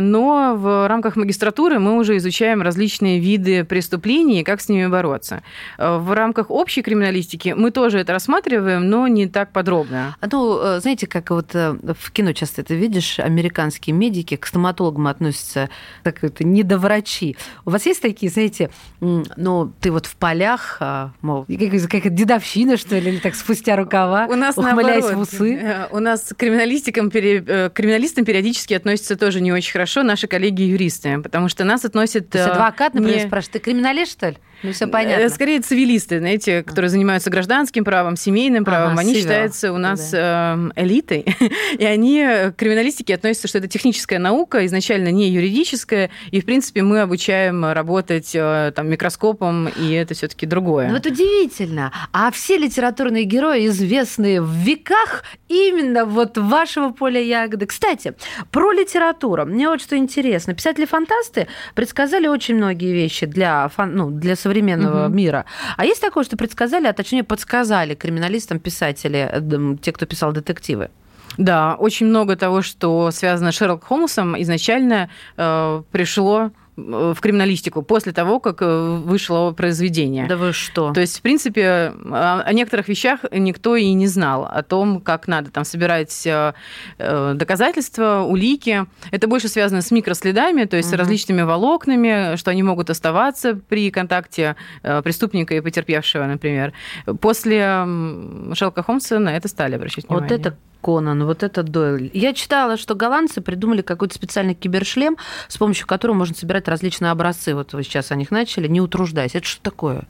но 0.00 0.54
в 0.56 0.88
рамках 0.88 1.16
магистратуры 1.16 1.78
мы 1.78 1.96
уже 1.98 2.16
изучаем 2.16 2.62
различные 2.62 3.18
виды 3.20 3.64
преступлений 3.64 4.40
и 4.40 4.44
как 4.44 4.60
с 4.60 4.68
ними 4.68 4.86
бороться. 4.86 5.42
Э, 5.78 5.98
В 5.98 6.12
рамках 6.12 6.50
общей 6.50 6.82
криминалистики 6.82 7.54
мы 7.56 7.70
тоже 7.70 7.98
это 7.98 8.12
рассматриваем, 8.12 8.88
но 8.88 9.06
не 9.08 9.26
так 9.26 9.52
подробно. 9.52 10.16
А 10.20 10.26
Ну, 10.30 10.58
э, 10.62 10.80
знаете, 10.80 11.06
как 11.06 11.30
вот 11.30 11.54
э, 11.54 11.76
в 11.98 12.10
кино 12.12 12.32
часто 12.32 12.62
это 12.62 12.74
видишь, 12.74 13.18
американские 13.18 13.94
медики 13.94 14.36
к 14.36 14.46
стоматологам 14.46 15.06
относятся 15.06 15.68
как 16.04 16.24
это 16.24 16.44
недоврачи. 16.44 17.36
У 17.64 17.70
вас 17.70 17.86
есть 17.86 18.02
такие, 18.02 18.30
знаете, 18.32 18.70
ну, 19.00 19.72
ты 19.80 19.90
вот 19.90 20.06
в 20.06 20.16
полях, 20.16 20.76
а, 20.80 21.10
мол, 21.22 21.44
как- 21.46 21.82
какая-то 21.82 22.08
дедовщина, 22.10 22.76
что 22.76 22.96
ли, 22.98 23.10
или 23.10 23.18
так 23.18 23.34
спустя 23.34 23.76
рукава, 23.76 24.26
У 24.28 24.34
нас 24.34 24.56
ухмыляясь 24.56 25.04
в 25.04 25.08
наоборот. 25.08 25.28
усы? 25.32 25.54
Э, 25.56 25.86
У 25.90 25.98
нас 26.00 26.22
к 26.22 26.36
криминалистикам, 26.36 27.10
криминалистам 27.10 28.24
периодически 28.24 28.74
относятся 28.74 29.16
тоже 29.16 29.27
не 29.36 29.52
очень 29.52 29.72
хорошо 29.72 30.02
наши 30.02 30.26
коллеги-юристы, 30.26 31.20
потому 31.22 31.48
что 31.48 31.64
нас 31.64 31.84
относят... 31.84 32.30
То 32.30 32.38
есть 32.38 32.48
э, 32.48 32.52
адвокат, 32.52 32.94
например, 32.94 33.18
не- 33.18 33.26
спрашивает, 33.26 33.52
ты 33.52 33.58
криминалист, 33.60 34.12
что 34.12 34.28
ли? 34.30 34.36
Ну, 34.62 34.72
все 34.72 34.86
Э, 34.86 34.88
понятно. 34.88 35.28
Скорее 35.28 35.60
цивилисты, 35.60 36.18
знаете, 36.18 36.62
которые 36.62 36.90
занимаются 36.90 37.30
гражданским 37.30 37.84
правом, 37.84 38.16
семейным 38.16 38.64
правом. 38.64 38.92
Ага, 38.92 39.00
они 39.00 39.14
civil, 39.14 39.20
считаются 39.20 39.72
у 39.72 39.78
нас 39.78 40.10
э, 40.12 40.70
элитой, 40.76 41.24
и 41.78 41.84
они 41.84 42.24
к 42.50 42.54
криминалистике 42.56 43.14
относятся, 43.14 43.48
что 43.48 43.58
это 43.58 43.68
техническая 43.68 44.18
наука, 44.18 44.64
изначально 44.66 45.08
не 45.08 45.28
юридическая, 45.30 46.10
и, 46.30 46.40
в 46.40 46.44
принципе, 46.44 46.82
мы 46.82 47.00
обучаем 47.00 47.64
работать 47.64 48.32
э, 48.34 48.72
там, 48.74 48.88
микроскопом, 48.88 49.68
и 49.68 49.92
это 49.92 50.14
все 50.14 50.28
таки 50.28 50.46
другое. 50.46 50.88
Ну, 50.88 50.94
вот 50.94 51.06
удивительно. 51.06 51.92
А 52.12 52.30
все 52.30 52.56
литературные 52.56 53.24
герои, 53.24 53.66
известные 53.66 54.40
в 54.40 54.50
веках, 54.52 55.24
именно 55.48 56.04
вот 56.04 56.36
вашего 56.38 56.90
поля 56.90 57.20
ягоды. 57.20 57.66
Кстати, 57.66 58.14
про 58.50 58.72
литературу. 58.72 59.46
Мне 59.46 59.68
вот 59.68 59.80
что 59.80 59.96
интересно. 59.96 60.54
Писатели-фантасты 60.54 61.46
предсказали 61.74 62.26
очень 62.26 62.56
многие 62.56 62.92
вещи 62.92 63.26
для, 63.26 63.68
фан- 63.76 63.92
ну, 63.94 64.10
для 64.10 64.36
современного 64.48 65.08
Мгм. 65.08 65.16
мира. 65.16 65.44
А 65.76 65.84
есть 65.84 66.00
такое, 66.00 66.24
что 66.24 66.36
предсказали, 66.36 66.86
а 66.88 66.92
точнее 66.92 67.22
подсказали 67.24 67.94
криминалистам 67.94 68.58
писатели, 68.58 69.28
э, 69.32 69.76
те, 69.82 69.92
кто 69.92 70.06
писал 70.06 70.32
детективы? 70.32 70.88
Да, 71.36 71.76
очень 71.78 72.06
много 72.08 72.34
того, 72.36 72.62
что 72.62 73.10
связано 73.10 73.52
с 73.52 73.54
Шерлоком 73.56 73.86
Холмсом, 73.88 74.34
изначально 74.42 75.08
э, 75.36 75.82
пришло 75.92 76.50
в 76.78 77.16
криминалистику 77.20 77.82
после 77.82 78.12
того, 78.12 78.38
как 78.38 78.62
э, 78.62 78.96
вышло 79.04 79.50
произведение. 79.52 80.26
Да 80.28 80.36
вы 80.36 80.52
что? 80.52 80.92
То 80.92 81.00
есть, 81.00 81.18
в 81.18 81.22
принципе, 81.22 81.92
о 82.10 82.42
о 82.44 82.52
некоторых 82.52 82.88
вещах 82.88 83.20
никто 83.32 83.74
и 83.76 83.92
не 83.92 84.06
знал, 84.06 84.44
о 84.44 84.62
том, 84.62 85.00
как 85.00 85.26
надо 85.28 85.50
там 85.50 85.64
собирать 85.64 86.26
э, 86.26 86.52
э, 86.98 87.32
доказательства, 87.34 88.22
улики. 88.26 88.86
Это 89.10 89.26
больше 89.26 89.48
связано 89.48 89.82
с 89.82 89.90
микроследами, 89.90 90.64
то 90.64 90.76
есть 90.76 90.88
с 90.88 90.92
Мгм. 90.92 91.00
различными 91.00 91.42
волокнами, 91.42 92.36
что 92.36 92.50
они 92.52 92.62
могут 92.62 92.90
оставаться 92.90 93.54
при 93.68 93.90
контакте 93.90 94.54
э, 94.82 95.02
преступника 95.02 95.54
и 95.54 95.60
потерпевшего, 95.60 96.24
например. 96.26 96.72
После 97.20 97.58
м, 97.58 98.52
Шерлока 98.54 98.82
Холмса 98.82 99.18
на 99.18 99.36
это 99.36 99.48
стали 99.48 99.74
обращать 99.74 100.08
внимание. 100.08 100.28
Вот 100.30 100.40
это 100.46 100.56
Конан, 100.82 101.24
вот 101.24 101.42
это 101.42 101.62
Дойль. 101.62 102.10
Я 102.14 102.32
читала, 102.34 102.76
что 102.76 102.94
голландцы 102.94 103.40
придумали 103.40 103.82
какой-то 103.82 104.14
специальный 104.14 104.54
кибершлем, 104.54 105.16
с 105.48 105.56
помощью 105.56 105.86
которого 105.86 106.16
можно 106.16 106.34
собирать 106.34 106.68
различные 106.68 107.10
образцы. 107.10 107.54
Вот 107.54 107.72
вы 107.72 107.82
сейчас 107.82 108.12
о 108.12 108.16
них 108.16 108.30
начали, 108.30 108.68
не 108.68 108.80
утруждаясь. 108.80 109.34
Это 109.34 109.46
что 109.46 109.62
такое? 109.62 110.04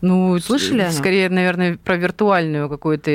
Ну, 0.00 0.38
слышали? 0.38 0.88
Скорее, 0.90 1.28
наверное, 1.28 1.76
про 1.76 1.96
виртуальную 1.96 2.68
какую-то 2.68 3.10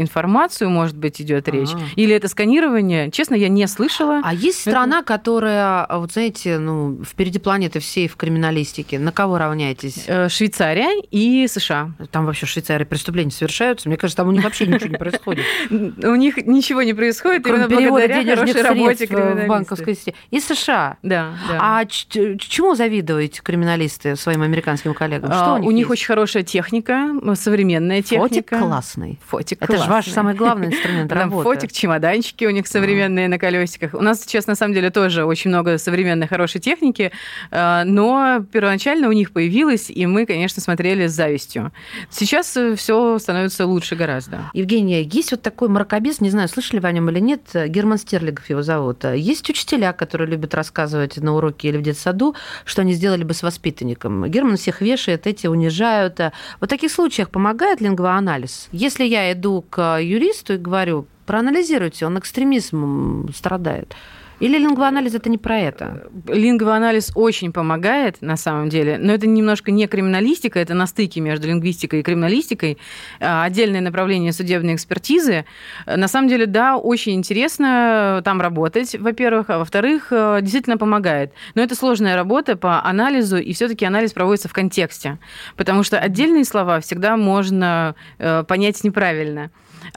информацию, 0.00 0.70
может 0.70 0.96
быть, 0.96 1.20
идет 1.20 1.48
речь. 1.48 1.72
А-а-а. 1.72 1.88
Или 1.96 2.14
это 2.14 2.28
сканирование? 2.28 3.10
Честно, 3.10 3.34
я 3.34 3.48
не 3.48 3.66
слышала. 3.66 4.20
А 4.22 4.34
есть 4.34 4.60
страна, 4.60 4.98
это... 4.98 5.06
которая, 5.06 5.86
вот 5.90 6.12
знаете, 6.12 6.58
ну, 6.58 7.02
впереди 7.04 7.38
планеты 7.38 7.80
всей 7.80 8.08
в 8.08 8.16
криминалистике. 8.16 8.98
На 8.98 9.12
кого 9.12 9.38
равняетесь? 9.38 10.04
Э, 10.06 10.28
Швейцария 10.28 11.02
и 11.10 11.46
США. 11.48 11.92
Там 12.10 12.26
вообще 12.26 12.46
в 12.46 12.48
Швейцарии 12.48 12.84
преступления 12.84 13.30
совершаются. 13.30 13.88
Мне 13.88 13.96
кажется, 13.96 14.18
там 14.18 14.28
у 14.28 14.32
них 14.32 14.44
вообще 14.44 14.66
ничего 14.66 14.90
не 14.90 14.98
происходит. 14.98 15.44
У 15.70 16.14
них 16.14 16.36
ничего 16.46 16.82
не 16.82 16.94
происходит, 16.94 17.46
именно 17.46 17.68
благодаря 17.68 18.36
хорошей 18.36 18.62
работе 18.62 19.06
в 19.06 19.46
банковской 19.46 19.94
системе. 19.94 20.16
И 20.30 20.40
США. 20.40 20.98
Да. 21.02 21.34
А 21.58 21.84
чему 21.86 22.74
завидуете 22.74 23.40
криминалисты 23.42 24.16
своим 24.16 24.42
американским 24.42 24.94
коллегам? 24.94 25.32
Что 25.32 25.54
у 25.62 25.70
них 25.70 25.90
очень 25.90 26.06
хорошая 26.06 26.25
хорошая 26.26 26.42
техника, 26.42 27.14
современная 27.34 28.02
техника. 28.02 28.28
Фотик 28.28 28.48
классный. 28.48 29.20
Фотик 29.28 29.62
Это 29.62 29.78
же 29.78 29.88
ваш 29.88 30.08
самый 30.08 30.34
главный 30.34 30.66
инструмент 30.66 31.12
работы. 31.12 31.44
Фотик, 31.44 31.70
чемоданчики 31.70 32.44
у 32.46 32.50
них 32.50 32.66
современные 32.66 33.28
на 33.28 33.38
колесиках. 33.38 33.94
У 33.94 34.02
нас 34.02 34.22
сейчас, 34.22 34.48
на 34.48 34.56
самом 34.56 34.74
деле, 34.74 34.90
тоже 34.90 35.24
очень 35.24 35.50
много 35.50 35.78
современной 35.78 36.26
хорошей 36.26 36.60
техники, 36.60 37.12
э, 37.52 37.82
но 37.84 38.44
первоначально 38.52 39.08
у 39.08 39.12
них 39.12 39.30
появилось, 39.30 39.88
и 39.88 40.04
мы, 40.06 40.26
конечно, 40.26 40.60
смотрели 40.60 41.06
с 41.06 41.12
завистью. 41.12 41.70
Сейчас 42.10 42.56
э, 42.56 42.74
все 42.74 43.20
становится 43.20 43.64
лучше 43.64 43.94
гораздо. 43.94 44.50
Евгения, 44.52 45.02
есть 45.02 45.30
вот 45.30 45.42
такой 45.42 45.68
мракобес, 45.68 46.20
не 46.20 46.30
знаю, 46.30 46.48
слышали 46.48 46.80
вы 46.80 46.88
о 46.88 46.92
нем 46.92 47.08
или 47.08 47.20
нет, 47.20 47.42
Герман 47.54 47.98
Стерлигов 47.98 48.50
его 48.50 48.62
зовут. 48.62 49.04
Есть 49.04 49.48
учителя, 49.48 49.92
которые 49.92 50.28
любят 50.28 50.54
рассказывать 50.54 51.18
на 51.18 51.36
уроке 51.36 51.68
или 51.68 51.76
в 51.76 51.82
детсаду, 51.82 52.34
что 52.64 52.82
они 52.82 52.94
сделали 52.94 53.22
бы 53.22 53.32
с 53.32 53.44
воспитанником. 53.44 54.26
Герман 54.28 54.56
всех 54.56 54.80
вешает, 54.80 55.28
эти 55.28 55.46
унижают, 55.46 56.15
это. 56.16 56.32
В 56.60 56.66
таких 56.66 56.90
случаях 56.90 57.30
помогает 57.30 57.80
лингвоанализ? 57.80 58.68
Если 58.72 59.04
я 59.04 59.32
иду 59.32 59.64
к 59.68 60.00
юристу 60.00 60.54
и 60.54 60.58
говорю, 60.58 61.06
проанализируйте, 61.26 62.06
он 62.06 62.18
экстремизмом 62.18 63.28
страдает. 63.34 63.94
Или 64.38 64.58
лингвоанализ 64.58 65.14
это 65.14 65.30
не 65.30 65.38
про 65.38 65.58
это? 65.58 66.08
Лингвоанализ 66.28 67.12
очень 67.14 67.52
помогает, 67.52 68.20
на 68.20 68.36
самом 68.36 68.68
деле, 68.68 68.98
но 68.98 69.12
это 69.12 69.26
немножко 69.26 69.70
не 69.70 69.86
криминалистика, 69.86 70.58
это 70.58 70.74
на 70.74 70.86
стыке 70.86 71.20
между 71.20 71.48
лингвистикой 71.48 72.00
и 72.00 72.02
криминалистикой, 72.02 72.78
а, 73.20 73.44
отдельное 73.44 73.80
направление 73.80 74.32
судебной 74.32 74.74
экспертизы. 74.74 75.46
На 75.86 76.08
самом 76.08 76.28
деле, 76.28 76.46
да, 76.46 76.76
очень 76.76 77.14
интересно 77.14 78.20
там 78.24 78.40
работать, 78.40 78.94
во-первых, 78.98 79.48
а 79.48 79.58
во-вторых, 79.58 80.08
э, 80.10 80.40
действительно 80.42 80.76
помогает. 80.76 81.32
Но 81.54 81.62
это 81.62 81.74
сложная 81.74 82.16
работа 82.16 82.56
по 82.56 82.84
анализу, 82.84 83.38
и 83.38 83.52
все-таки 83.52 83.84
анализ 83.84 84.12
проводится 84.12 84.48
в 84.48 84.52
контексте, 84.52 85.18
потому 85.56 85.82
что 85.82 85.98
отдельные 85.98 86.44
слова 86.44 86.80
всегда 86.80 87.16
можно 87.16 87.94
э, 88.18 88.44
понять 88.46 88.82
неправильно. 88.84 89.50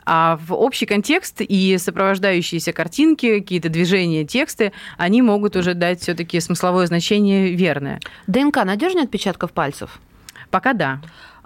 А 0.05 0.39
в 0.45 0.53
общий 0.53 0.85
контекст 0.85 1.41
и 1.41 1.77
сопровождающиеся 1.77 2.73
картинки, 2.73 3.39
какие-то 3.39 3.69
движения, 3.69 4.25
тексты, 4.25 4.71
они 4.97 5.21
могут 5.21 5.55
уже 5.55 5.73
дать 5.73 6.01
все-таки 6.01 6.39
смысловое 6.39 6.87
значение 6.87 7.53
верное. 7.53 7.99
ДНК 8.27 8.63
надежнее 8.63 9.03
отпечатков 9.03 9.51
пальцев? 9.51 9.99
Пока 10.49 10.73
да. 10.73 11.01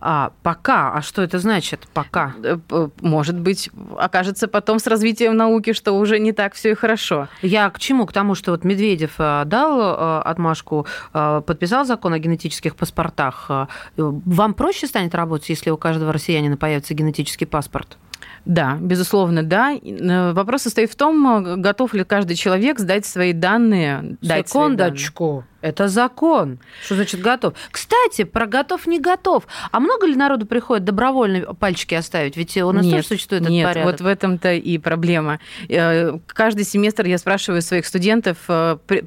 А, 0.05 0.33
пока. 0.43 0.91
А 0.91 1.01
что 1.01 1.21
это 1.21 1.39
значит? 1.39 1.87
Пока. 1.93 2.33
Э, 2.43 2.57
может 2.99 3.39
быть, 3.39 3.69
окажется 3.97 4.49
потом 4.49 4.79
с 4.79 4.87
развитием 4.87 5.37
науки, 5.37 5.71
что 5.71 5.93
уже 5.93 6.19
не 6.19 6.33
так 6.33 6.55
все 6.55 6.71
и 6.71 6.73
хорошо. 6.73 7.29
Я 7.41 7.69
к 7.69 7.79
чему? 7.79 8.05
К 8.05 8.11
тому, 8.11 8.35
что 8.35 8.51
вот 8.51 8.65
Медведев 8.65 9.13
э, 9.17 9.43
дал 9.45 9.79
э, 9.79 10.21
отмашку, 10.23 10.85
подписал 11.13 11.85
закон 11.85 12.11
о 12.11 12.19
генетических 12.19 12.75
паспортах. 12.75 13.49
Вам 13.95 14.53
проще 14.53 14.87
станет 14.87 15.15
работать, 15.15 15.47
если 15.47 15.69
у 15.69 15.77
каждого 15.77 16.11
россиянина 16.11 16.57
появится 16.57 16.93
генетический 16.93 17.47
паспорт? 17.47 17.97
Да, 18.45 18.77
безусловно, 18.79 19.43
да. 19.43 19.73
Э, 19.73 20.33
вопрос 20.33 20.63
состоит 20.63 20.91
в 20.91 20.95
том, 20.95 21.45
э, 21.45 21.55
готов 21.57 21.93
ли 21.93 22.03
каждый 22.03 22.35
человек 22.35 22.79
сдать 22.79 23.05
свои 23.05 23.33
данные. 23.33 24.17
Секундочку. 24.21 25.23
Свои 25.23 25.35
данные. 25.35 25.52
Это 25.63 25.87
закон. 25.87 26.59
Что 26.83 26.95
значит 26.95 27.21
готов? 27.21 27.53
Кстати, 27.71 28.25
про 28.25 28.47
готов 28.47 28.85
не 28.85 28.99
готов. 28.99 29.47
А 29.71 29.79
много 29.79 30.05
ли 30.05 30.13
народу 30.13 30.45
приходит 30.45 30.83
добровольно 30.83 31.53
пальчики 31.53 31.95
оставить? 31.95 32.35
Ведь 32.35 32.57
у 32.57 32.69
нас 32.73 32.83
нет, 32.83 32.95
тоже 32.95 33.07
существует 33.07 33.43
нет, 33.43 33.63
этот 33.63 33.73
порядок. 33.73 33.91
вот 33.93 34.01
в 34.01 34.07
этом-то 34.07 34.53
и 34.53 34.77
проблема. 34.77 35.39
Э, 35.69 36.17
каждый 36.27 36.65
семестр 36.65 37.05
я 37.05 37.17
спрашиваю 37.17 37.61
своих 37.61 37.85
студентов, 37.85 38.37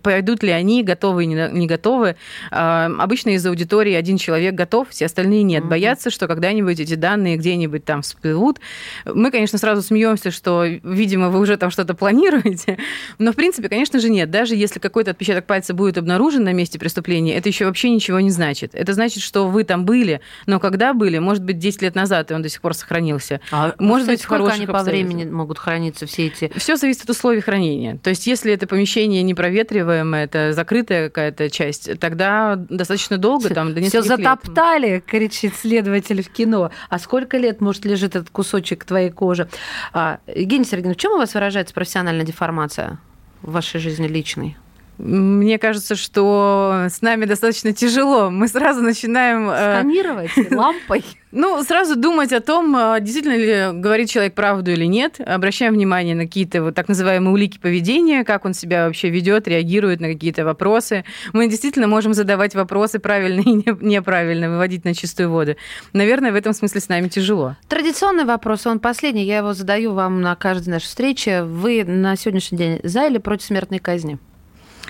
пойдут 0.03 0.43
ли 0.43 0.51
они, 0.51 0.83
готовы 0.83 1.25
или 1.25 1.51
не 1.53 1.67
готовы. 1.67 2.17
Обычно 2.51 3.31
из 3.31 3.45
аудитории 3.45 3.93
один 3.93 4.17
человек 4.17 4.55
готов, 4.55 4.89
все 4.89 5.05
остальные 5.05 5.43
нет. 5.43 5.65
Угу. 5.65 5.71
Боятся, 5.71 6.09
что 6.09 6.27
когда-нибудь 6.27 6.81
эти 6.81 6.95
данные 6.95 7.37
где-нибудь 7.37 7.85
там 7.85 8.01
всплывут. 8.01 8.61
Мы, 9.05 9.31
конечно, 9.31 9.59
сразу 9.59 9.83
смеемся, 9.83 10.31
что, 10.31 10.65
видимо, 10.65 11.29
вы 11.29 11.39
уже 11.39 11.59
там 11.59 11.71
что-то 11.71 11.93
планируете. 11.93 12.79
Но, 13.19 13.33
в 13.33 13.37
принципе, 13.37 13.69
конечно 13.69 14.01
же, 14.01 14.09
нет. 14.09 14.31
Даже 14.31 14.55
если 14.55 14.79
какой-то 14.79 15.11
отпечаток 15.11 15.45
пальца 15.45 15.75
будет 15.75 15.99
обнаружен 15.99 16.46
на 16.47 16.53
месте 16.53 16.79
преступления, 16.79 17.35
это 17.37 17.49
еще 17.49 17.67
вообще 17.67 17.91
ничего 17.91 18.21
не 18.21 18.31
значит. 18.31 18.75
Это 18.75 18.95
значит, 18.95 19.23
что 19.23 19.49
вы 19.49 19.65
там 19.65 19.85
были, 19.85 20.21
но 20.47 20.59
когда 20.59 20.95
были, 20.95 21.19
может 21.19 21.45
быть, 21.45 21.59
10 21.59 21.83
лет 21.83 21.95
назад, 21.95 22.31
и 22.31 22.35
он 22.35 22.43
до 22.43 22.49
сих 22.49 22.61
пор 22.61 22.75
сохранился. 22.75 23.41
А 23.51 23.75
может 23.79 24.07
быть, 24.07 24.23
сколько 24.23 24.53
они 24.53 24.67
по 24.67 24.83
времени 24.83 25.25
могут 25.25 25.59
храниться, 25.59 26.07
все 26.07 26.27
эти... 26.27 26.51
Все 26.57 26.77
зависит 26.77 27.05
от 27.05 27.11
условий 27.11 27.41
хранения. 27.41 27.99
То 27.99 28.11
есть, 28.11 28.27
если 28.27 28.53
это 28.53 28.67
помещение 28.67 29.23
непроветриваемое, 29.23 30.25
это 30.25 30.53
закрытая 30.53 31.09
какая-то 31.09 31.51
часть, 31.51 31.99
тогда 32.01 32.57
достаточно 32.57 33.19
долго, 33.19 33.51
там, 33.51 33.75
до 33.75 33.83
Все 33.83 34.03
затоптали, 34.03 34.87
лет. 34.87 35.05
кричит 35.05 35.55
следователь 35.55 36.23
в 36.23 36.29
кино. 36.29 36.71
А 36.89 36.99
сколько 36.99 37.37
лет, 37.37 37.61
может, 37.61 37.85
лежит 37.85 38.17
этот 38.17 38.31
кусочек 38.31 38.85
твоей 38.85 39.11
кожи? 39.11 39.49
А, 39.93 40.21
Евгений 40.27 40.65
Сергеевич, 40.65 40.99
в 40.99 41.01
чем 41.01 41.13
у 41.13 41.17
вас 41.19 41.35
выражается 41.35 41.75
профессиональная 41.75 42.25
деформация 42.25 42.99
в 43.43 43.53
вашей 43.53 43.81
жизни 43.81 44.07
личной? 44.07 44.57
Мне 44.99 45.59
кажется, 45.59 45.95
что 45.95 46.87
с 46.89 47.03
нами 47.03 47.27
достаточно 47.27 47.73
тяжело. 47.73 48.31
Мы 48.31 48.49
сразу 48.49 48.81
начинаем... 48.81 49.51
Э, 49.51 49.81
Сканировать 49.81 50.31
лампой. 50.51 51.05
Ну, 51.33 51.63
сразу 51.65 51.97
думать 51.97 52.33
о 52.33 52.41
том, 52.41 52.75
э, 52.75 52.99
действительно 53.01 53.37
ли 53.37 53.79
говорит 53.79 54.09
человек 54.09 54.35
правду 54.35 54.71
или 54.71 54.87
нет. 54.87 55.21
Обращаем 55.21 55.75
внимание 55.75 56.15
на 56.15 56.25
какие-то 56.25 56.63
вот 56.63 56.75
так 56.75 56.89
называемые 56.89 57.31
улики 57.31 57.59
поведения, 57.59 58.25
как 58.25 58.47
он 58.47 58.55
себя 58.55 58.87
вообще 58.87 59.11
ведет, 59.11 59.47
реагирует 59.47 60.01
на 60.01 60.09
какие-то 60.09 60.45
вопросы. 60.47 61.05
Мы 61.35 61.49
действительно 61.49 61.89
можем 61.89 62.15
задавать 62.15 62.55
вопросы 62.55 62.99
правильно 62.99 63.41
и 63.41 63.53
неправильно, 63.85 64.49
выводить 64.49 64.85
на 64.87 64.95
чистую 64.95 65.31
воду. 65.31 65.57
Наверное, 65.93 66.33
в 66.33 66.37
этом 66.37 66.55
смысле 66.55 66.81
с 66.81 66.89
нами 66.89 67.09
тяжело. 67.09 67.57
Традиционный 67.69 68.25
вопрос, 68.25 68.67
он 68.67 68.79
последний, 68.79 69.25
я 69.25 69.39
его 69.39 69.53
задаю 69.53 69.93
вам 69.93 70.23
на 70.23 70.35
каждой 70.37 70.71
нашей 70.71 70.87
встрече. 70.87 71.43
Вы 71.43 71.85
на 71.85 72.17
сегодняшний 72.17 72.57
день 72.57 72.81
за 72.83 73.07
или 73.07 73.19
против 73.19 73.47
смертной 73.47 73.79
казни? 73.79 74.19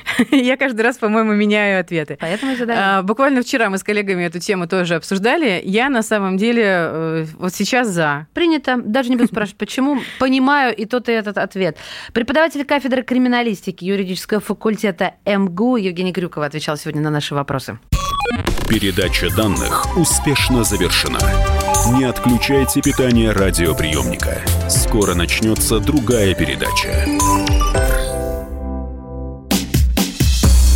Я 0.31 0.57
каждый 0.57 0.83
раз, 0.83 0.99
по-моему, 0.99 1.33
меняю 1.33 1.81
ответы. 1.81 2.17
Поэтому 2.21 2.53
и 2.53 2.57
задаю. 2.57 2.79
А, 2.81 3.03
буквально 3.03 3.43
вчера 3.43 3.71
мы 3.71 3.79
с 3.79 3.83
коллегами 3.83 4.25
эту 4.25 4.39
тему 4.39 4.67
тоже 4.67 4.95
обсуждали. 4.95 5.61
Я 5.65 5.89
на 5.89 6.03
самом 6.03 6.37
деле 6.37 6.65
э, 6.65 7.27
вот 7.39 7.55
сейчас 7.55 7.89
за. 7.89 8.27
Принято. 8.33 8.77
Даже 8.77 9.11
не 9.11 9.17
буду 9.17 9.29
спрашивать, 9.29 9.59
почему. 9.59 10.01
Понимаю 10.19 10.75
и 10.75 10.85
тот, 10.85 11.09
и 11.09 11.13
этот 11.13 11.39
ответ. 11.39 11.77
Преподаватель 12.13 12.65
кафедры 12.65 13.03
криминалистики 13.03 13.85
юридического 13.85 14.41
факультета 14.41 15.15
МГУ 15.25 15.77
Евгений 15.77 16.13
Крюкова 16.13 16.47
отвечал 16.47 16.77
сегодня 16.77 17.03
на 17.03 17.11
наши 17.11 17.35
вопросы. 17.35 17.79
Передача 18.69 19.35
данных 19.35 19.97
успешно 19.97 20.65
завершена. 20.65 21.21
Не 21.97 22.05
отключайте 22.05 22.83
питание 22.83 23.31
радиоприемника. 23.31 24.43
Скоро 24.69 25.15
начнется 25.15 25.79
другая 25.79 26.35
передача. 26.35 27.07